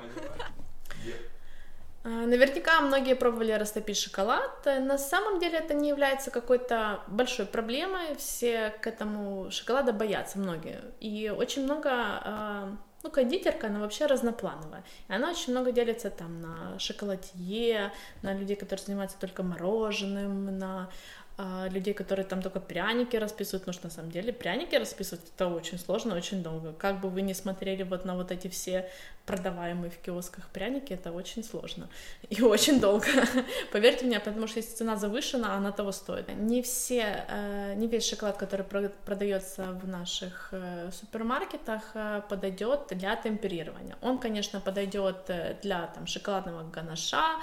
а, 2.04 2.08
Наверняка 2.08 2.80
многие 2.82 3.16
пробовали 3.16 3.50
растопить 3.50 3.98
шоколад. 3.98 4.64
На 4.64 4.96
самом 4.96 5.40
деле 5.40 5.58
это 5.58 5.74
не 5.74 5.88
является 5.88 6.30
какой-то 6.30 7.00
большой 7.08 7.46
проблемой. 7.46 8.14
Все 8.16 8.74
к 8.80 8.86
этому 8.86 9.50
шоколада 9.50 9.92
боятся, 9.92 10.38
многие. 10.38 10.82
И 11.00 11.30
очень 11.36 11.64
много 11.64 11.90
а, 11.90 12.76
ну, 13.06 13.12
кондитерка, 13.12 13.68
она 13.68 13.80
вообще 13.80 14.06
разноплановая. 14.06 14.82
И 15.08 15.12
она 15.12 15.30
очень 15.30 15.52
много 15.52 15.72
делится 15.72 16.10
там 16.10 16.40
на 16.40 16.78
шоколадье, 16.78 17.92
на 18.22 18.34
людей, 18.34 18.56
которые 18.56 18.84
занимаются 18.84 19.16
только 19.18 19.42
мороженым, 19.42 20.58
на 20.58 20.90
а, 21.38 21.68
людей, 21.68 21.92
которые 21.92 22.24
там 22.24 22.40
только 22.40 22.60
пряники 22.60 23.14
расписывают, 23.16 23.64
потому 23.64 23.74
что 23.74 23.86
на 23.88 23.90
самом 23.90 24.10
деле 24.10 24.32
пряники 24.32 24.74
расписывать 24.74 25.22
это 25.34 25.48
очень 25.48 25.78
сложно, 25.78 26.16
очень 26.16 26.42
долго. 26.42 26.72
Как 26.72 27.02
бы 27.02 27.10
вы 27.10 27.20
ни 27.20 27.34
смотрели 27.34 27.82
вот 27.82 28.06
на 28.06 28.14
вот 28.14 28.32
эти 28.32 28.48
все 28.48 28.88
продаваемые 29.26 29.90
в 29.90 29.98
киосках 29.98 30.48
пряники, 30.48 30.94
это 30.94 31.12
очень 31.12 31.44
сложно 31.44 31.90
и 32.30 32.40
очень 32.40 32.80
долго. 32.80 33.06
Поверьте 33.72 34.06
мне, 34.06 34.18
потому 34.18 34.46
что 34.46 34.60
если 34.60 34.76
цена 34.76 34.96
завышена, 34.96 35.54
она 35.54 35.72
того 35.72 35.92
стоит. 35.92 36.34
Не 36.34 36.62
все, 36.62 37.26
э, 37.28 37.74
не 37.74 37.86
весь 37.86 38.08
шоколад, 38.08 38.38
который 38.38 38.64
продается 39.04 39.72
в 39.72 39.86
наших 39.86 40.48
э, 40.52 40.90
супермаркетах, 40.90 41.82
э, 41.92 42.22
подойдет 42.30 42.86
для 42.92 43.14
темперирования. 43.14 43.96
Он, 44.00 44.18
конечно, 44.18 44.60
подойдет 44.60 45.30
для 45.62 45.86
там 45.88 46.06
шоколадного 46.06 46.62
ганаша, 46.70 47.36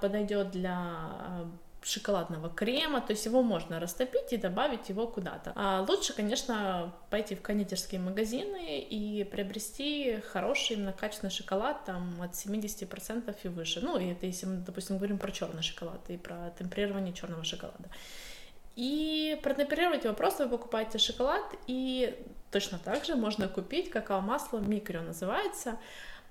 подойдет 0.00 0.50
для 0.50 1.46
шоколадного 1.82 2.50
крема, 2.50 3.00
то 3.00 3.12
есть 3.12 3.24
его 3.24 3.42
можно 3.42 3.80
растопить 3.80 4.32
и 4.32 4.36
добавить 4.36 4.88
его 4.88 5.06
куда-то. 5.06 5.52
А 5.54 5.84
лучше, 5.88 6.12
конечно, 6.12 6.92
пойти 7.08 7.34
в 7.34 7.42
кондитерские 7.42 8.00
магазины 8.00 8.80
и 8.80 9.24
приобрести 9.24 10.20
хороший, 10.32 10.76
именно 10.76 10.92
качественный 10.92 11.30
шоколад, 11.30 11.84
там, 11.84 12.20
от 12.20 12.32
70% 12.32 13.34
и 13.42 13.48
выше. 13.48 13.80
Ну, 13.80 13.96
это 13.96 14.26
если 14.26 14.46
мы, 14.46 14.56
допустим, 14.56 14.98
говорим 14.98 15.18
про 15.18 15.30
черный 15.30 15.62
шоколад 15.62 16.00
и 16.08 16.16
про 16.16 16.52
темперирование 16.58 17.14
черного 17.14 17.44
шоколада. 17.44 17.88
И 18.76 19.38
протемперировать 19.42 20.04
его 20.04 20.14
просто 20.14 20.44
вы 20.44 20.56
покупаете 20.56 20.98
шоколад, 20.98 21.44
и 21.66 22.14
точно 22.50 22.78
так 22.78 23.04
же 23.04 23.14
можно 23.16 23.48
купить 23.48 23.90
какао-масло, 23.90 24.58
микро 24.58 25.00
называется, 25.00 25.78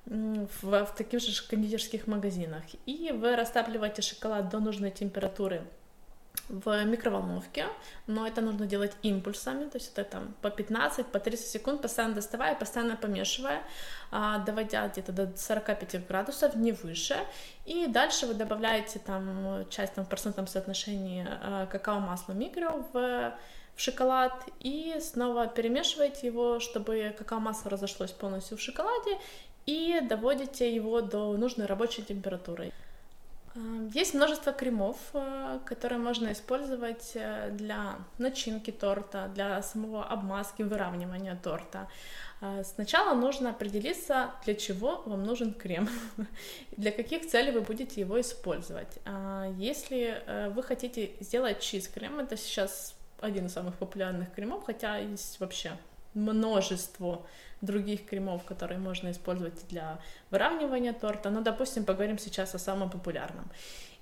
в, 0.09 0.85
в 0.85 0.95
таких 0.95 1.21
же 1.21 1.31
кондитерских 1.47 2.07
магазинах. 2.07 2.63
И 2.85 3.11
вы 3.11 3.35
растапливаете 3.35 4.01
шоколад 4.01 4.49
до 4.49 4.59
нужной 4.59 4.91
температуры 4.91 5.61
в 6.47 6.83
микроволновке, 6.83 7.65
но 8.07 8.25
это 8.25 8.41
нужно 8.41 8.65
делать 8.65 8.93
импульсами, 9.03 9.69
то 9.69 9.77
есть 9.77 9.91
это 9.93 10.03
там 10.03 10.33
по 10.41 10.49
15, 10.49 11.05
по 11.07 11.19
30 11.19 11.45
секунд, 11.45 11.81
постоянно 11.81 12.15
доставая, 12.15 12.55
постоянно 12.55 12.95
помешивая, 12.95 13.61
а, 14.11 14.39
доводя 14.39 14.87
где-то 14.87 15.11
до 15.11 15.37
45 15.37 16.07
градусов, 16.07 16.55
не 16.55 16.71
выше, 16.71 17.17
и 17.65 17.87
дальше 17.87 18.25
вы 18.25 18.33
добавляете 18.33 18.99
там 18.99 19.65
часть 19.69 19.93
там, 19.93 20.05
в 20.05 20.09
процентном 20.09 20.47
соотношении 20.47 21.27
а, 21.29 21.67
какао-масла 21.67 22.33
микро 22.33 22.83
в 22.93 23.33
в 23.79 23.81
шоколад 23.81 24.33
и 24.59 24.97
снова 24.99 25.47
перемешиваете 25.47 26.27
его, 26.27 26.59
чтобы 26.59 27.15
какао-масло 27.17 27.69
разошлось 27.69 28.11
полностью 28.11 28.57
в 28.57 28.61
шоколаде 28.61 29.17
и 29.69 30.01
доводите 30.01 30.73
его 30.73 31.01
до 31.01 31.37
нужной 31.37 31.67
рабочей 31.67 32.01
температуры. 32.01 32.71
Э, 33.55 33.59
есть 33.93 34.13
множество 34.15 34.51
кремов, 34.51 34.97
э, 35.13 35.59
которые 35.65 35.99
можно 35.99 36.31
использовать 36.31 37.11
э, 37.13 37.51
для 37.51 37.97
начинки 38.17 38.71
торта, 38.71 39.29
для 39.35 39.61
самого 39.61 40.05
обмазки, 40.05 40.63
выравнивания 40.63 41.35
торта. 41.35 41.87
Сначала 42.63 43.15
нужно 43.15 43.49
определиться, 43.49 44.31
для 44.45 44.55
чего 44.55 45.03
вам 45.05 45.25
нужен 45.25 45.53
крем, 45.53 45.89
для 46.77 46.91
каких 46.93 47.27
целей 47.27 47.51
вы 47.51 47.59
будете 47.59 47.99
его 47.99 48.17
использовать. 48.21 48.97
Если 49.57 50.23
вы 50.55 50.63
хотите 50.63 51.11
сделать 51.19 51.59
чиз-крем, 51.59 52.17
это 52.19 52.37
сейчас 52.37 52.95
один 53.19 53.47
из 53.47 53.51
самых 53.51 53.75
популярных 53.75 54.33
кремов, 54.33 54.63
хотя 54.65 54.99
есть 54.99 55.37
вообще 55.41 55.71
множество 56.13 57.25
других 57.61 58.05
кремов, 58.05 58.43
которые 58.45 58.79
можно 58.79 59.11
использовать 59.11 59.67
для 59.67 59.99
выравнивания 60.31 60.93
торта. 60.93 61.29
Ну, 61.29 61.41
допустим, 61.41 61.85
поговорим 61.85 62.17
сейчас 62.17 62.55
о 62.55 62.59
самом 62.59 62.89
популярном. 62.89 63.49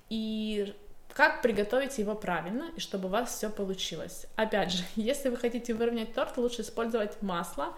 И 0.10 0.76
как 1.14 1.42
приготовить 1.42 1.98
его 1.98 2.16
правильно, 2.16 2.70
и 2.76 2.80
чтобы 2.80 3.08
у 3.08 3.12
вас 3.12 3.36
все 3.36 3.50
получилось. 3.50 4.28
Опять 4.36 4.72
же, 4.72 4.84
если 4.96 5.30
вы 5.30 5.38
хотите 5.38 5.74
выровнять 5.74 6.14
торт, 6.14 6.38
лучше 6.38 6.62
использовать 6.62 7.22
масло 7.22 7.74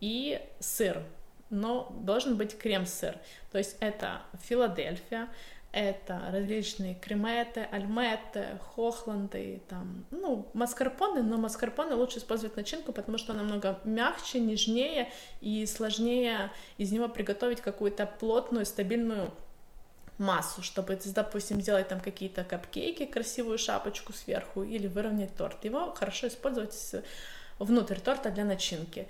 и 0.00 0.40
сыр, 0.60 1.02
но 1.50 1.92
должен 2.00 2.36
быть 2.36 2.56
крем-сыр. 2.56 3.16
То 3.50 3.58
есть 3.58 3.76
это 3.80 4.22
Филадельфия, 4.42 5.28
это 5.74 6.22
различные 6.30 6.94
креметы, 6.94 7.66
альметы, 7.72 8.58
хохланды, 8.74 9.60
там, 9.68 10.06
ну, 10.12 10.48
маскарпоне, 10.54 11.22
но 11.22 11.36
маскарпоне 11.36 11.94
лучше 11.94 12.18
использовать 12.18 12.56
начинку, 12.56 12.92
потому 12.92 13.18
что 13.18 13.32
она 13.32 13.42
намного 13.42 13.80
мягче, 13.84 14.38
нежнее 14.38 15.10
и 15.40 15.66
сложнее 15.66 16.52
из 16.78 16.92
него 16.92 17.08
приготовить 17.08 17.60
какую-то 17.60 18.06
плотную, 18.06 18.66
стабильную 18.66 19.32
массу, 20.16 20.62
чтобы, 20.62 20.96
допустим, 21.04 21.60
сделать 21.60 21.88
там 21.88 22.00
какие-то 22.00 22.44
капкейки, 22.44 23.04
красивую 23.04 23.58
шапочку 23.58 24.12
сверху 24.12 24.62
или 24.62 24.86
выровнять 24.86 25.34
торт. 25.34 25.64
Его 25.64 25.92
хорошо 25.92 26.28
использовать 26.28 26.94
внутрь 27.58 27.98
торта 27.98 28.30
для 28.30 28.44
начинки. 28.44 29.08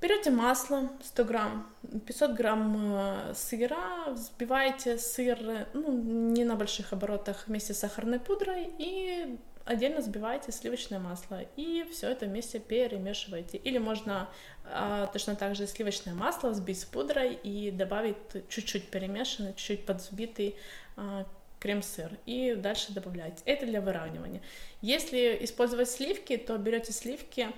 Берете 0.00 0.30
масло 0.30 0.90
100 1.02 1.24
грамм, 1.24 1.66
500 2.06 2.32
грамм 2.32 2.94
э, 2.94 3.34
сыра, 3.34 4.10
взбиваете 4.10 4.98
сыр 4.98 5.66
ну, 5.72 5.90
не 5.90 6.44
на 6.44 6.54
больших 6.54 6.92
оборотах 6.92 7.46
вместе 7.46 7.72
с 7.72 7.78
сахарной 7.78 8.20
пудрой 8.20 8.70
и 8.78 9.38
отдельно 9.64 10.00
взбиваете 10.00 10.52
сливочное 10.52 10.98
масло 10.98 11.40
и 11.56 11.86
все 11.90 12.10
это 12.10 12.26
вместе 12.26 12.58
перемешиваете. 12.58 13.56
Или 13.56 13.78
можно 13.78 14.28
а, 14.64 15.06
точно 15.06 15.34
так 15.34 15.56
же 15.56 15.66
сливочное 15.66 16.14
масло 16.14 16.50
взбить 16.50 16.80
с 16.80 16.84
пудрой 16.84 17.32
и 17.32 17.70
добавить 17.70 18.16
чуть-чуть 18.50 18.90
перемешанный, 18.90 19.54
чуть-чуть 19.54 19.86
подвзбитый 19.86 20.56
а, 20.96 21.26
крем-сыр 21.58 22.10
и 22.26 22.54
дальше 22.54 22.92
добавлять. 22.92 23.42
Это 23.46 23.64
для 23.64 23.80
выравнивания. 23.80 24.42
Если 24.82 25.38
использовать 25.40 25.88
сливки, 25.88 26.36
то 26.36 26.58
берете 26.58 26.92
сливки, 26.92 27.48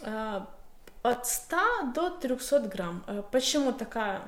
Э, 0.00 0.42
от 1.06 1.26
100 1.26 1.56
до 1.94 2.10
300 2.10 2.60
грамм. 2.60 3.04
Э, 3.06 3.22
почему 3.30 3.72
такая 3.72 4.22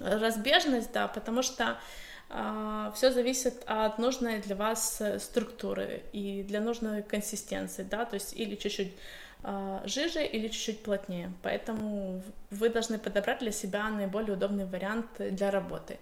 разбежность, 0.00 0.92
да, 0.92 1.08
потому 1.08 1.42
что 1.42 1.78
э, 2.30 2.92
все 2.94 3.10
зависит 3.12 3.62
от 3.66 3.98
нужной 3.98 4.40
для 4.40 4.56
вас 4.56 5.02
структуры 5.18 6.02
и 6.12 6.42
для 6.42 6.60
нужной 6.60 7.02
консистенции, 7.02 7.82
да, 7.82 8.04
то 8.04 8.14
есть 8.14 8.34
или 8.34 8.56
чуть-чуть 8.56 8.92
э, 9.42 9.80
жиже 9.84 10.24
или 10.24 10.48
чуть-чуть 10.48 10.82
плотнее, 10.82 11.32
поэтому 11.42 12.22
вы 12.50 12.68
должны 12.68 12.98
подобрать 12.98 13.38
для 13.40 13.52
себя 13.52 13.88
наиболее 13.88 14.34
удобный 14.34 14.66
вариант 14.66 15.06
для 15.18 15.50
работы. 15.50 15.98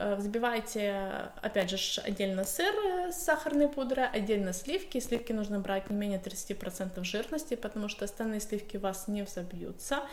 Э, 0.00 0.14
взбивайте, 0.14 1.32
опять 1.42 1.70
же, 1.70 2.00
отдельно 2.02 2.44
сыр 2.44 2.72
с 3.10 3.16
сахарной 3.16 3.68
пудрой, 3.68 4.08
отдельно 4.08 4.52
сливки. 4.52 5.00
Сливки 5.00 5.32
нужно 5.32 5.58
брать 5.58 5.90
не 5.90 5.96
менее 5.96 6.20
30% 6.20 7.02
жирности, 7.02 7.56
потому 7.56 7.88
что 7.88 8.04
остальные 8.04 8.40
сливки 8.40 8.76
у 8.76 8.80
вас 8.80 9.08
не 9.08 9.22
взобьются. 9.22 10.04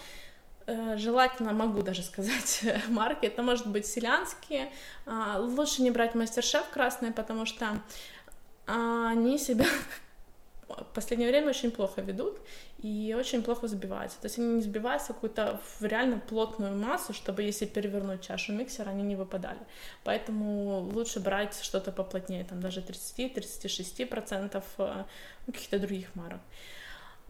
Э, 0.66 0.98
желательно, 0.98 1.54
могу 1.54 1.84
даже 1.84 2.02
сказать 2.02 2.64
марки, 2.88 3.28
это 3.28 3.44
может 3.44 3.68
быть 3.68 3.86
селянские. 3.86 4.72
А, 5.06 5.38
лучше 5.40 5.84
не 5.84 5.92
брать 5.92 6.16
мастер-шеф 6.16 6.68
красные, 6.72 7.12
потому 7.12 7.46
что 7.46 7.80
они 8.66 9.38
себя 9.38 9.68
в 10.68 10.94
последнее 10.94 11.30
время 11.30 11.50
очень 11.50 11.72
плохо 11.72 12.02
ведут 12.02 12.40
и 12.80 13.16
очень 13.18 13.44
плохо 13.44 13.66
взбиваются. 13.66 14.20
То 14.20 14.26
есть 14.26 14.40
они 14.40 14.56
не 14.56 14.60
взбиваются 14.62 15.14
какую-то 15.14 15.60
в 15.80 15.84
реально 15.84 16.20
плотную 16.20 16.76
массу, 16.76 17.14
чтобы 17.14 17.44
если 17.44 17.66
перевернуть 17.66 18.22
чашу 18.22 18.54
миксера, 18.54 18.90
они 18.90 19.04
не 19.04 19.16
выпадали. 19.16 19.60
Поэтому 20.04 20.80
лучше 20.94 21.20
брать 21.20 21.60
что-то 21.62 21.92
поплотнее, 21.92 22.44
там 22.46 22.62
даже 22.62 22.82
30-36% 22.82 24.64
э, 24.78 25.04
каких-то 25.46 25.80
других 25.80 26.16
марок. 26.16 26.40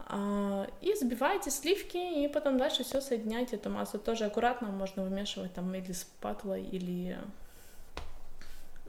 А, 0.08 0.66
и 0.80 0.92
взбивайте 0.92 1.50
сливки, 1.50 2.24
и 2.24 2.28
потом 2.28 2.58
дальше 2.58 2.84
все 2.84 3.00
соединяйте 3.00 3.56
эту 3.56 3.70
массу. 3.70 3.98
Тоже 3.98 4.24
аккуратно 4.24 4.68
можно 4.68 5.02
вымешивать 5.02 5.52
там 5.54 5.74
или 5.74 5.92
с 5.92 6.04
патлой, 6.20 6.62
или 6.62 7.18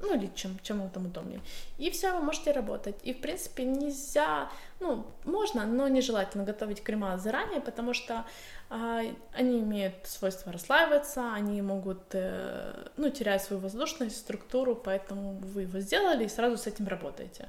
ну 0.01 0.15
или 0.15 0.29
чем, 0.35 0.57
чем 0.61 0.79
вам 0.79 0.89
там 0.89 1.05
удобнее. 1.05 1.41
И 1.77 1.89
все, 1.89 2.13
вы 2.13 2.21
можете 2.21 2.51
работать. 2.51 2.95
И, 3.03 3.13
в 3.13 3.21
принципе, 3.21 3.63
нельзя, 3.63 4.49
ну, 4.79 5.05
можно, 5.23 5.65
но 5.65 5.87
нежелательно 5.87 6.43
готовить 6.43 6.83
крема 6.83 7.17
заранее, 7.17 7.61
потому 7.61 7.93
что 7.93 8.25
а, 8.69 9.01
они 9.33 9.59
имеют 9.59 9.95
свойство 10.05 10.51
расслаиваться, 10.51 11.33
они 11.33 11.61
могут, 11.61 12.03
э, 12.13 12.89
ну, 12.97 13.09
терять 13.09 13.43
свою 13.43 13.61
воздушность, 13.61 14.17
структуру, 14.17 14.75
поэтому 14.75 15.39
вы 15.39 15.63
его 15.63 15.79
сделали 15.79 16.25
и 16.25 16.29
сразу 16.29 16.57
с 16.57 16.67
этим 16.67 16.87
работаете. 16.87 17.47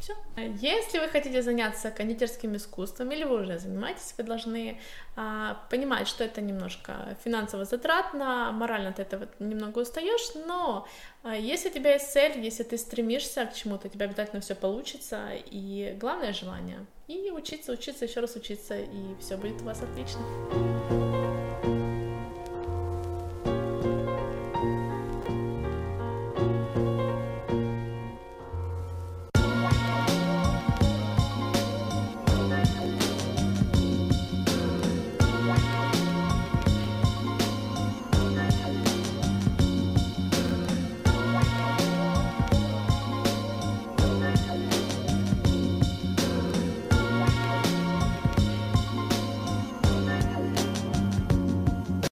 Все. 0.00 0.14
Если 0.36 0.98
вы 0.98 1.08
хотите 1.08 1.42
заняться 1.42 1.90
кондитерским 1.90 2.56
искусством 2.56 3.10
или 3.10 3.24
вы 3.24 3.42
уже 3.42 3.58
занимаетесь, 3.58 4.14
вы 4.16 4.24
должны 4.24 4.80
а, 5.16 5.62
понимать, 5.68 6.08
что 6.08 6.24
это 6.24 6.40
немножко 6.40 7.16
финансово 7.22 7.64
затратно, 7.64 8.50
морально 8.52 8.92
ты 8.92 9.02
этого 9.02 9.28
немного 9.38 9.80
устаешь, 9.80 10.34
но 10.46 10.88
а, 11.22 11.36
если 11.36 11.68
у 11.68 11.72
тебя 11.72 11.92
есть 11.92 12.10
цель, 12.10 12.40
если 12.40 12.62
ты 12.62 12.78
стремишься 12.78 13.44
к 13.44 13.54
чему-то, 13.54 13.88
у 13.88 13.90
тебя 13.90 14.06
обязательно 14.06 14.40
все 14.40 14.54
получится, 14.54 15.28
и 15.34 15.96
главное 16.00 16.32
желание. 16.32 16.86
И 17.08 17.30
учиться, 17.30 17.72
учиться, 17.72 18.04
еще 18.04 18.20
раз 18.20 18.36
учиться, 18.36 18.78
и 18.78 19.20
все 19.20 19.36
будет 19.36 19.60
у 19.60 19.64
вас 19.64 19.82
отлично. 19.82 21.39